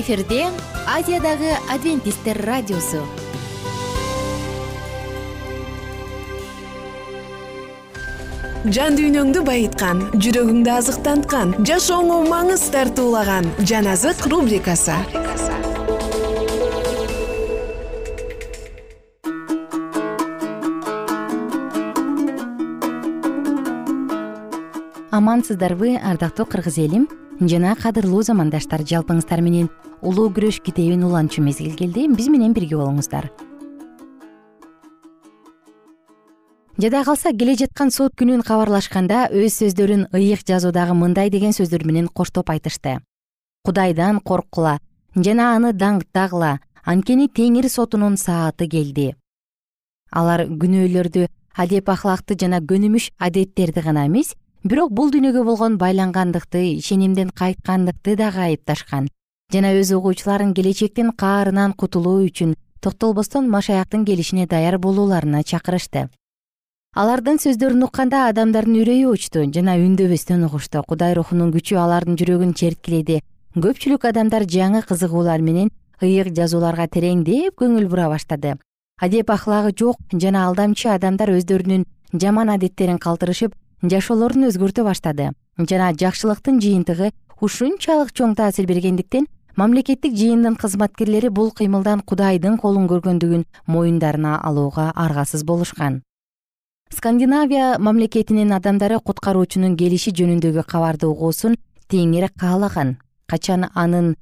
эфирде 0.00 0.46
азиядагы 0.88 1.50
адвентисттер 1.70 2.38
радиосу. 2.46 3.02
Жан 8.72 8.94
дүйнөңдү 8.96 9.42
байыткан 9.44 10.04
жүрөгүңдү 10.22 10.70
азыктанткан 10.70 11.56
жашооңо 11.66 12.20
маңыз 12.30 12.68
тартуулаган 12.72 13.50
жан 13.66 13.90
азык 13.90 14.22
рубрикасы. 14.32 14.94
Амансыздарбы 25.12 25.98
ардактуу 25.98 26.46
кыргыз 26.46 26.78
элим 26.78 27.10
жана 27.40 27.74
кадырлуу 27.76 28.22
замандаштар 28.22 28.82
жалпыңыздар 28.82 29.40
менен 29.40 29.70
улуу 30.02 30.28
күрөш 30.34 30.60
китебин 30.64 31.04
улантчу 31.04 31.42
мезгил 31.42 31.76
келди. 31.76 32.08
Биз 32.08 32.28
менен 32.28 32.52
бирге 32.52 32.76
болуңуздар. 32.76 33.30
Жада 36.78 37.04
калса 37.04 37.32
келе 37.32 37.54
жаткан 37.56 37.90
сот 37.90 38.16
күнүн 38.18 38.42
кабарлашканда 38.42 39.28
өз 39.30 39.60
сөздөрүн 39.60 40.08
ыйык 40.12 40.44
жазуудагы 40.48 40.94
мындай 40.98 41.30
деген 41.30 41.52
сөздөр 41.52 41.86
менен 41.86 42.08
коштоп 42.08 42.50
айтышты. 42.50 43.00
Кудайдан 43.64 44.20
корккула 44.20 44.78
жана 45.14 45.54
аны 45.56 45.72
даңктагыла 45.72 46.58
анткени 46.84 47.28
теңир 47.28 47.68
сотунун 47.68 48.16
сааты 48.16 48.66
келди 48.66 49.12
алар 50.12 50.44
күнөөлөрдү 50.46 51.26
адеп 51.62 51.90
ахлакты 51.92 52.36
жана 52.38 52.60
көнүмүш 52.60 53.10
адеттерди 53.18 53.84
гана 53.84 54.06
эмес 54.08 54.34
бирок 54.62 54.92
бул 54.94 55.10
дүйнөгө 55.10 55.42
болгон 55.42 55.76
байлангандыкты 55.78 56.62
ишенимден 56.78 57.30
кайткандыкты 57.34 58.14
дагы 58.16 58.44
айыпташкан. 58.46 59.08
Жана 59.52 59.72
өз 59.74 59.90
угуучуларын 59.96 60.54
келечектин 60.54 61.10
каарынан 61.12 61.74
кутулуу 61.74 62.22
үчүн 62.28 62.54
токтолбостон 62.80 63.50
машаяктын 63.50 64.04
келишине 64.06 64.46
даяр 64.46 64.78
болууларына 64.78 65.42
чакырышты. 65.42 66.08
Алардын 66.94 67.40
сөздөрүн 67.42 67.86
укканда 67.88 68.26
адамдардын 68.30 68.78
үрөйү 68.84 69.12
учту 69.16 69.44
жана 69.50 69.74
үндөбөстөн 69.80 70.46
угушту. 70.46 70.82
Кудай 70.86 71.14
рухунун 71.18 71.50
күчү 71.52 71.78
алардын 71.82 72.18
жүрөгүн 72.20 72.54
черткиледи 72.54 73.22
көпчүлүк 73.56 74.06
адамдар 74.08 74.46
жаңы 74.46 74.84
кызыгуулар 74.86 75.42
менен 75.42 75.72
ыйык 76.00 76.30
жазууларга 76.36 76.86
тереңдеп 76.86 77.58
көңүл 77.58 77.88
бура 77.88 78.08
баштады. 78.12 78.54
Адеп 79.00 79.30
ахлагы 79.30 79.72
жок 79.76 79.98
жана 80.12 80.46
алдамчы 80.46 80.88
адамдар 80.92 81.32
өздөрүнүн 81.34 81.84
жаман 82.12 82.52
адеттерин 82.52 82.98
калтырышып 82.98 83.56
жашоолорун 83.82 84.46
өзгөртө 84.46 84.84
баштады. 84.86 85.32
Жана 85.58 85.90
жакшылыктын 85.98 86.60
жыйынтыгы 86.62 87.10
ушунчалык 87.42 88.12
чоң 88.14 88.36
таасир 88.38 88.66
бергендиктен 88.70 89.26
мамлекеттик 89.58 90.14
жыйындын 90.14 90.54
кызматкерлери 90.56 91.28
бул 91.28 91.50
кыймылдан 91.50 92.00
кудайдын 92.06 92.58
колун 92.62 92.86
көргөндүгүн 92.88 93.44
моюндарына 93.66 94.38
алууга 94.38 94.92
аргасыз 94.94 95.42
болушкан. 95.44 96.02
Скандинавия 96.94 97.78
мамлекетинин 97.78 98.52
адамдары 98.52 99.00
куткаруучунун 99.00 99.76
келиши 99.76 100.12
жөнүндөгү 100.14 100.64
кабарды 100.68 101.08
угуусун 101.08 101.56
теңир 101.88 102.28
каалаган. 102.38 102.98
Качан 103.26 103.66
анын 103.74 104.14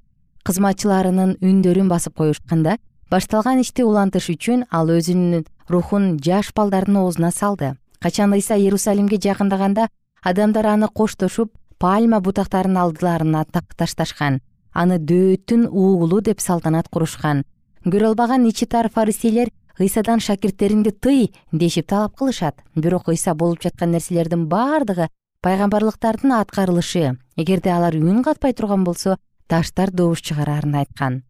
кызматчыларынын 0.46 1.36
үндөрүн 1.42 1.90
басып 1.90 2.16
коюшканда 2.16 2.78
башталган 3.10 3.60
ишти 3.60 3.84
улантыш 3.84 4.30
үчүн 4.32 4.64
ал 4.70 4.88
өзүнүн 4.88 5.44
рухун 5.68 6.16
жаш 6.22 6.54
балдардын 6.54 7.02
оозуна 7.02 7.30
салды 7.34 7.74
качан 8.00 8.32
ыйса 8.32 8.56
иерусалимге 8.56 9.18
жакындаганда 9.20 9.88
адамдар 10.22 10.66
аны 10.66 10.88
коштошуп 10.88 11.52
пальма 11.78 12.20
бутактарынын 12.20 12.76
алдыларына 12.76 13.44
ташташкан. 13.76 14.40
Аны 14.72 14.98
дөөттүн 14.98 15.66
уулу 15.68 16.20
деп 16.20 16.40
салтанат 16.40 16.88
курушкан. 16.88 17.44
Көрө 17.84 18.12
албаган 18.12 18.46
ичи 18.46 18.66
тар 18.66 18.90
фаристейлер 18.92 19.50
ыйсадан 19.78 20.20
шакирттериңди 20.20 20.92
тый 20.92 21.32
дешип 21.52 21.88
талап 21.88 22.16
кылышат. 22.16 22.60
Бирок 22.74 23.08
ыйса 23.08 23.34
болуп 23.34 23.62
жаткан 23.62 23.90
нерселердин 23.90 24.46
баардыгы 24.46 25.08
пайгамбарлыктардын 25.42 26.32
аткарылышы. 26.32 27.16
Эгерде 27.36 27.70
алар 27.70 27.96
үн 27.96 28.22
катпай 28.22 28.52
турган 28.52 28.84
болсо 28.84 29.16
таштар 29.48 29.90
добуш 29.90 30.20
чыгарарын 30.20 30.74
айткан. 30.74 31.22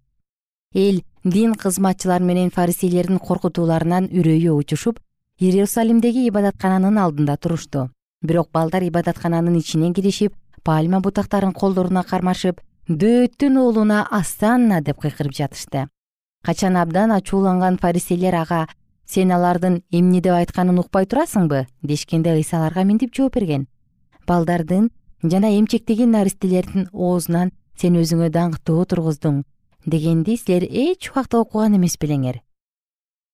Эл 0.75 1.03
дин 1.25 1.55
кызматчылар 1.55 2.21
менен 2.23 2.51
фаристейлердин 2.51 3.19
коркутууларынан 3.19 4.11
үрөйү 4.11 4.53
учушуп 4.59 4.99
иерусалимдеги 5.40 6.26
ибадаткананын 6.29 6.98
алдында 7.00 7.38
турушту 7.40 7.87
бирок 8.20 8.50
балдар 8.53 8.85
ибадаткананын 8.85 9.55
ичине 9.57 9.88
киришип 9.96 10.35
пальма 10.68 11.00
бутактарын 11.00 11.55
колдоруна 11.57 12.03
кармашып 12.11 12.61
дөөттүн 12.88 13.57
уулуна 13.62 14.03
астанна 14.11 14.83
деп 14.83 15.00
кыйкырып 15.00 15.33
жатышты. 15.33 15.87
Качан 16.44 16.76
абдан 16.76 17.12
ачууланган 17.16 17.79
фаристейлер 17.81 18.37
ага 18.42 18.66
сен 19.07 19.33
алардын 19.33 19.81
эмне 19.90 20.20
деп 20.20 20.35
айтканын 20.35 20.79
укпай 20.85 21.07
турасыңбы? 21.07 21.64
дешкенде 21.83 22.35
ыйса 22.35 22.59
аларга 22.59 22.85
мынтип 22.85 23.14
жооп 23.16 23.35
берген. 23.35 23.66
Балдардын 24.26 24.90
жана 25.22 25.57
эмчектеген 25.59 26.11
наристелердин 26.11 26.90
оозунан 26.92 27.53
сен 27.81 27.96
өзүңө 27.96 28.29
даңктуу 28.29 28.85
тургуздуң 28.85 29.44
дегенди 29.87 30.37
силер 30.37 30.68
эч 30.68 31.11
убакта 31.11 31.40
окуган 31.40 31.81
эмес 31.81 31.96
белеңер 31.96 32.42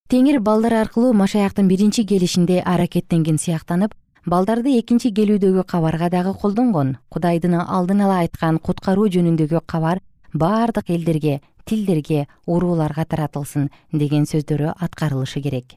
теңир 0.06 0.38
балдар 0.38 0.74
аркылуу 0.78 1.12
машаяктын 1.18 1.66
биринчи 1.66 2.04
келишинде 2.06 2.60
аракеттенген 2.62 3.40
сыяктанып 3.42 3.94
балдарды 4.26 4.76
экинчи 4.78 5.10
келүүдөгү 5.10 5.64
кабарга 5.66 6.08
дагы 6.10 6.34
колдонгон. 6.42 6.96
Кудайдын 7.10 7.56
алдын 7.60 8.04
ала 8.06 8.20
айткан 8.22 8.58
куткаруу 8.58 9.08
жөнүндөгү 9.16 9.64
кабар 9.66 10.00
баардык 10.32 10.90
элдерге 10.90 11.40
тилдерге 11.64 12.26
урууларга 12.46 13.04
таратылсын 13.04 13.70
деген 13.92 14.28
сөздөрү 14.30 14.76
аткарылышы 14.78 15.42
керек. 15.42 15.74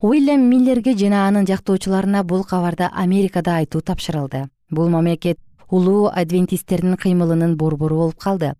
Уильям 0.00 0.48
миллерге 0.48 0.94
жана 0.96 1.26
анын 1.28 1.46
жактоочуларына 1.46 2.22
бул 2.24 2.44
кабарды 2.44 2.88
америкада 2.92 3.56
айтуу 3.56 3.82
тапшырылды. 3.82 4.46
Бул 4.70 4.88
мамлекет 4.88 5.38
улуу 5.68 6.06
адвентисттердин 6.08 6.96
кыймылынын 6.96 7.56
борбору 7.56 7.96
болуп 7.96 8.16
калды 8.16 8.54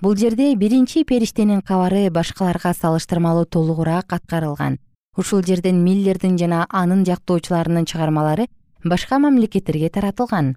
бул 0.00 0.16
жерде 0.16 0.54
биринчи 0.56 1.04
периштенин 1.04 1.62
кабары 1.62 2.10
башкаларга 2.10 2.74
салыштырмалуу 2.74 3.46
толугураак 3.46 4.12
аткарылган. 4.12 4.78
Ушул 5.16 5.42
жерден 5.42 5.82
миллердин 5.84 6.36
жана 6.38 6.66
анын 6.68 7.04
жактоочуларынын 7.06 7.86
чыгармалары 7.86 8.46
башка 8.84 9.18
мамлекеттерге 9.18 9.88
таратылган. 9.88 10.56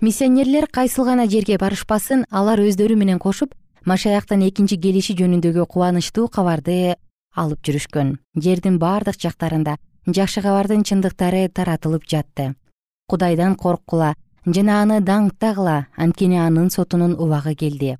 Миссионерлер 0.00 0.66
кайсыл 0.66 1.04
гана 1.04 1.28
жерге 1.28 1.58
барышпасын 1.58 2.24
алар 2.30 2.60
өздөрү 2.64 2.96
менен 2.96 3.18
кошуп 3.18 3.54
машаяктын 3.84 4.48
экинчи 4.48 4.80
келиши 4.80 5.14
жөнүндөгү 5.20 5.66
кубанычтуу 5.66 6.28
кабарды 6.28 6.96
алып 7.36 7.60
жүрүшкөн. 7.60 8.16
Жердин 8.36 8.78
бардык 8.78 9.20
жактарында 9.20 9.76
жакшы 10.06 10.40
кабардын 10.40 10.82
чындыктары 10.82 11.48
таратылып 11.52 12.08
жатты. 12.08 12.54
Кудайдан 13.06 13.56
корккула 13.56 14.14
жана 14.46 14.80
аны 14.80 15.02
даңктагыла 15.04 15.84
анткени 15.96 16.40
анын 16.40 16.70
сотунун 16.70 17.18
убагы 17.20 17.54
келди 17.54 17.98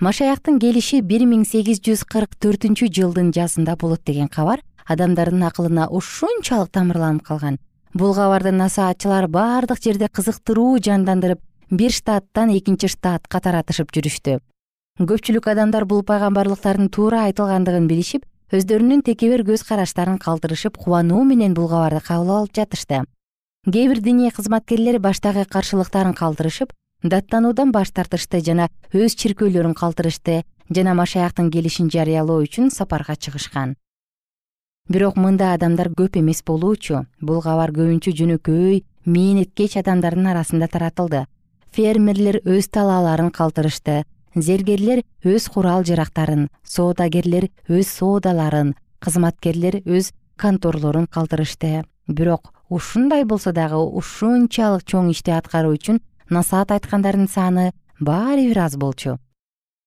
машаяктын 0.00 0.56
келиши 0.56 1.02
бир 1.04 1.26
миң 1.28 1.42
сегиз 1.44 1.80
жүз 1.84 2.06
кырк 2.08 2.32
төртүнчү 2.40 2.88
жылдын 2.88 3.34
жазында 3.36 3.74
болот 3.76 4.00
деген 4.08 4.30
кабар 4.32 4.62
адамдардын 4.88 5.44
акылына 5.44 5.88
ушунчалык 5.92 6.70
тамырланып 6.72 7.26
калган. 7.26 7.58
Бул 7.92 8.14
кабарды 8.16 8.50
насаатчылар 8.50 9.28
баардык 9.28 9.82
жерде 9.84 10.08
кызыктыруу 10.08 10.78
жандандырып 10.80 11.42
бир 11.70 11.92
штаттан 11.92 12.56
экинчи 12.56 12.88
штатка 12.88 13.40
таратышып 13.44 13.92
жүрүштү. 13.92 14.40
Көпчүлүк 14.98 15.52
адамдар 15.52 15.84
бул 15.84 16.02
пайгамбарлыктардын 16.02 16.88
туура 16.88 17.26
айтылгандыгын 17.28 17.86
билишип 17.86 18.24
өздөрүнүн 18.56 19.04
текебер 19.04 19.44
көз 19.44 19.68
караштарын 19.68 20.18
калтырышып 20.18 20.80
кубануу 20.80 21.22
менен 21.28 21.52
бул 21.54 21.68
кабарды 21.68 22.00
кабыл 22.00 22.38
алып 22.40 22.56
жатышты. 22.56 23.04
Кээ 23.68 23.88
бир 23.92 24.00
диний 24.00 24.32
кызматкерлер 24.32 24.98
баштагы 24.98 25.44
каршылыктарын 25.44 26.14
калтырышып 26.16 26.72
даттануудан 27.02 27.72
баш 27.72 27.90
тартышты 27.90 28.40
жана 28.44 28.68
өз 28.92 29.16
чиркөөлөрүн 29.16 29.74
калтырышты 29.74 30.42
жана 30.68 30.94
машаяктын 30.94 31.50
келишин 31.50 31.90
жарыялоо 31.90 32.42
үчүн 32.44 32.70
сапарга 32.70 33.16
чыгышкан. 33.16 33.76
Бирок 34.88 35.16
мындай 35.16 35.54
адамдар 35.54 35.88
көп 35.94 36.18
эмес 36.18 36.42
болуучу. 36.42 37.06
Бул 37.20 37.42
кабар 37.42 37.70
көбүнчө 37.70 38.12
жөнөкөй 38.20 38.84
мээнеткеч 39.06 39.76
адамдардын 39.80 40.26
арасында 40.32 40.68
таратылды. 40.68 41.26
Фермерлер 41.72 42.40
өз 42.44 42.68
талааларын 42.74 43.30
калтырышты 43.30 44.04
зергерлер 44.34 45.02
өз 45.24 45.48
курал 45.50 45.84
жарактарын 45.84 46.48
соодагерлер 46.64 47.48
өз 47.68 47.88
соодаларын 47.96 48.74
кызматкерлер 49.00 49.80
өз 49.86 50.12
конторлорун 50.36 51.06
калтырышты. 51.06 51.84
Бирок 52.06 52.52
ушундай 52.68 53.24
болсо 53.24 53.52
дагы 53.52 53.78
ушунчалык 53.78 54.84
чоң 54.84 55.10
ишти 55.10 55.30
аткаруу 55.34 55.74
үчүн 55.74 56.00
насаат 56.30 56.70
айткандардын 56.70 57.28
саны 57.28 57.72
баары 58.00 58.46
бир 58.48 58.58
аз 58.58 58.76
болчу. 58.76 59.18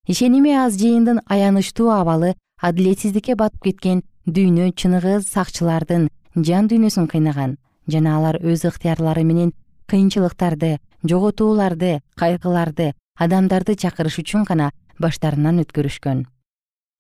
Ишеними 0.08 0.52
аз 0.52 0.76
жыйындын 0.76 1.22
аянычтуу 1.26 1.90
абалы 1.90 2.36
адилетсиздикке 2.62 3.36
батып 3.36 3.64
кеткен 3.64 4.04
дүйнө 4.28 4.74
чыныгы 4.76 5.22
сакчылардын 5.24 6.10
жан 6.36 6.68
дүйнөсүн 6.68 7.08
кыйнаган. 7.08 7.58
Жана 7.88 8.18
алар 8.18 8.40
өз 8.44 8.66
ыктыярлары 8.68 9.24
менен 9.24 9.54
кыйынчылыктарды 9.88 10.78
жоготууларды 11.04 12.02
кайгыларды 12.16 12.94
адамдарды 13.16 13.76
чакырыш 13.76 14.20
үчүн 14.20 14.44
гана 14.44 14.72
баштарынан 15.00 15.64
өткөрүшкөн. 15.64 16.26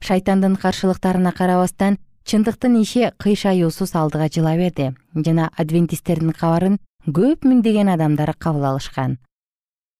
Шайтандын 0.03 0.55
каршылыктарына 0.59 1.31
карабастан 1.31 1.99
чындыктын 2.27 2.79
иши 2.81 3.11
кыйшаюусуз 3.19 3.95
алдыга 3.95 4.27
жыла 4.31 4.55
берди 4.55 4.91
жана 5.15 5.49
адвентисттердин 5.57 6.31
кабарын 6.31 6.79
көп 7.07 7.47
миңдеген 7.47 7.91
адамдар 7.91 8.33
кабыл 8.39 8.65
алышкан 8.71 9.17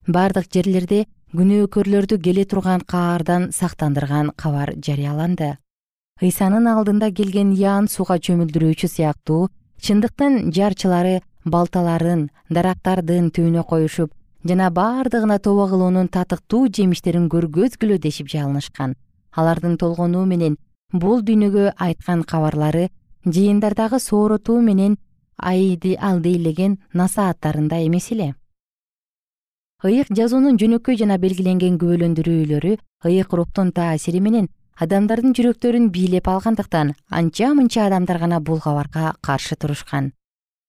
бардык 0.06 0.50
жерлерде 0.52 1.04
күнөөкөрлөрдү 1.34 2.18
келе 2.22 2.44
турган 2.44 2.80
каардан 2.86 3.50
сактандырган 3.52 4.30
кабар 4.36 4.74
жарыяланды. 4.76 5.56
Ыйсанын 6.22 6.68
алдында 6.70 7.10
келген 7.10 7.52
яан 7.58 7.88
сууга 7.88 8.18
чөмүлдүрүүчү 8.22 8.88
сыяктуу 8.88 9.48
чындыктын 9.80 10.52
жарчылары 10.54 11.22
балталарын 11.44 12.28
дарактардын 12.50 13.32
түбүнө 13.34 13.64
коюшуп 13.66 14.12
жана 14.44 14.70
бардыгына 14.70 15.40
тобо 15.40 15.66
кылуунун 15.72 16.08
татыктуу 16.08 16.68
жемиштерин 16.68 17.26
көргөзгүлө 17.32 17.98
дешип 17.98 18.28
жалынышкан. 18.28 18.94
Алардын 19.34 19.76
толгонуу 19.76 20.24
менен 20.26 20.56
бул 20.92 21.24
дүйнөгө 21.26 21.72
айткан 21.74 22.22
кабарлары 22.22 22.90
жыйындардагы 23.26 23.98
сооротуу 23.98 24.60
менен 24.60 24.96
алдейлеген 25.42 26.78
насааттарында 26.92 27.82
эмес 27.88 28.12
эле 28.12 28.34
ыйык 29.84 30.08
жазуунун 30.16 30.56
жөнөкөй 30.56 30.96
жана 30.96 31.18
белгиленген 31.20 31.74
күбөлөндүрүүлөрү 31.80 32.76
ыйык 33.08 33.34
рухтун 33.36 33.72
таасири 33.76 34.20
менен 34.24 34.46
адамдардын 34.80 35.34
жүрөктөрүн 35.36 35.90
бийлеп 35.92 36.28
алгандыктан 36.32 36.94
анча 37.18 37.50
мынча 37.58 37.84
адамдар 37.86 38.18
гана 38.22 38.40
бул 38.40 38.62
кабарга 38.64 39.12
каршы 39.20 39.58
турушкан 39.60 40.12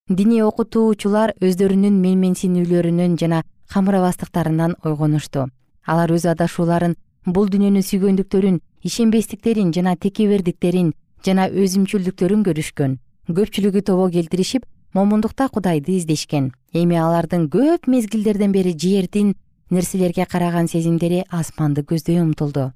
диний 0.10 0.43
окутуучулар 0.43 1.32
өздөрүнүн 1.39 1.95
менменсинүүлөрүнөн 2.04 3.15
жана 3.21 3.41
камырабастыктарынан 3.71 4.75
ойгонушту 4.84 5.47
алар 5.88 6.12
өз 6.12 6.28
адашууларын 6.36 6.99
бул 7.25 7.47
дүйнөнү 7.47 7.88
сүйгөндүктөрүн 7.88 8.60
ишенбестиктерин 8.84 9.71
жана 9.73 9.95
текебердиктерин 9.95 10.91
жана 11.25 11.47
өзүмчүлдүктөрүн 11.49 12.43
көрүшкөн 12.49 12.99
көпчүлүгү 13.39 13.82
тобо 13.88 14.12
келтиришип 14.13 14.67
момундукта 14.95 15.49
кудайды 15.49 15.97
издешкен. 15.97 16.53
Эми 16.73 16.95
алардын 16.95 17.49
көп 17.51 17.89
мезгилдерден 17.91 18.51
бери 18.51 18.71
жердин 18.79 19.36
нерселерге 19.69 20.25
караган 20.25 20.67
сезимдери 20.67 21.25
асманды 21.29 21.84
көздөй 21.84 22.21
умтулду. 22.21 22.71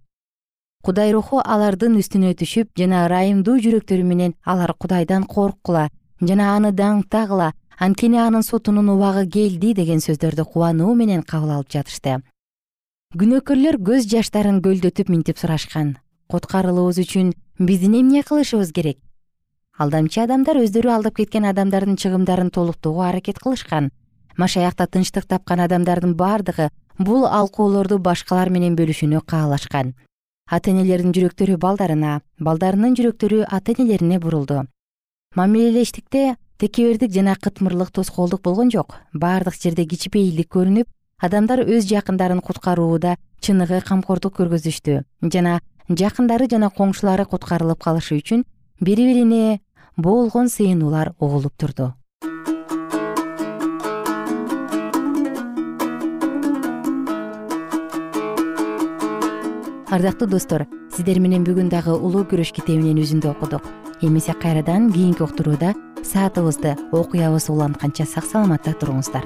Кудай 0.83 1.13
руху 1.15 1.39
алардын 1.39 1.95
үстүнө 1.99 2.35
түшүп 2.35 2.75
жана 2.77 3.05
ырайымдуу 3.07 3.57
жүрөктөрү 3.63 4.03
менен 4.03 4.35
алар 4.43 4.75
кудайдан 4.75 5.23
корккула 5.23 5.87
жана 6.21 6.55
аны 6.57 6.71
даңктагыла 6.75 7.53
анткени 7.79 8.19
анын 8.19 8.43
сотунун 8.43 8.91
убагы 8.91 9.25
келди 9.27 9.73
деген 9.73 10.03
сөздөрдү 10.03 10.43
кубануу 10.43 10.93
менен 10.95 11.23
кабыл 11.23 11.55
алып 11.55 11.71
жатышты. 11.71 12.19
Күнөөкөрлөр 13.15 13.79
көз 13.79 14.07
жаштарын 14.11 14.61
көлдөтүп 14.61 15.09
минтип 15.09 15.39
сурашкан. 15.39 15.97
Куткарылуубуз 16.27 16.99
үчүн 16.99 17.31
биздин 17.57 17.95
эмне 17.99 18.23
кылышыбыз 18.23 18.71
керек 18.75 18.99
алдамчы 19.79 20.19
адамдар 20.25 20.59
өздөрү 20.59 20.91
алдап 20.91 21.15
кеткен 21.15 21.45
адамдардын 21.47 21.95
чыгымдарын 21.95 22.49
толуктоого 22.51 23.05
аракет 23.07 23.39
кылышкан. 23.39 23.91
Машаякта 24.35 24.87
тынчтык 24.87 25.23
тапкан 25.25 25.61
адамдардын 25.63 26.17
бардыгы 26.19 26.67
бул 26.97 27.23
алкоолорду 27.25 27.97
башкалар 27.97 28.49
менен 28.49 28.75
бөлүшүүнү 28.75 29.21
каалашкан. 29.23 29.93
Ата 30.51 30.71
энелердин 30.71 31.15
жүрөктөрү 31.15 31.55
балдарына 31.63 32.19
балдарынын 32.39 32.97
жүрөктөрү 32.99 33.45
ата 33.47 33.71
энелерине 33.71 34.19
бурулду. 34.19 34.65
Мамилелештикте 35.35 36.35
текебердик 36.57 37.13
жана 37.15 37.37
кытмырлык 37.39 37.91
тоскоолдук 37.95 38.41
болгон 38.43 38.71
жок. 38.71 38.97
Бардык 39.13 39.55
жерде 39.55 39.85
кичипейилдик 39.85 40.51
көрүнүп 40.51 40.91
адамдар 41.23 41.63
өз 41.63 41.87
жакындарын 41.87 42.41
куткарууда 42.43 43.15
чыныгы 43.39 43.79
камкордук 43.87 44.35
көргөзүштү 44.39 45.03
жана 45.31 45.59
жакындары 45.89 46.47
жана 46.51 46.69
коңшулары 46.69 47.25
куткарылып 47.31 47.79
калышы 47.83 48.19
үчүн 48.19 48.43
бири 48.79 49.05
бирине 49.09 49.59
болгон 50.01 50.47
сыйынуулар 50.47 51.13
угулуп 51.19 51.53
турду. 51.57 51.93
Ардактуу 59.89 60.27
достор 60.29 60.67
сиздер 60.95 61.19
менен 61.19 61.43
бүгүн 61.43 61.69
дагы 61.73 61.95
улуу 61.97 62.23
күрөш 62.29 62.53
китебинен 62.53 63.01
үзүндү 63.01 63.31
окудук. 63.33 63.65
Эмесе 64.01 64.33
кайрадан 64.37 64.91
кийинки 64.93 65.25
уктурууда 65.25 65.73
саатыбызды 66.05 66.77
окуябыз 66.93 67.49
улантканча 67.49 68.05
сак 68.05 68.29
саламатта 68.29 68.77
туруңуздар 68.79 69.25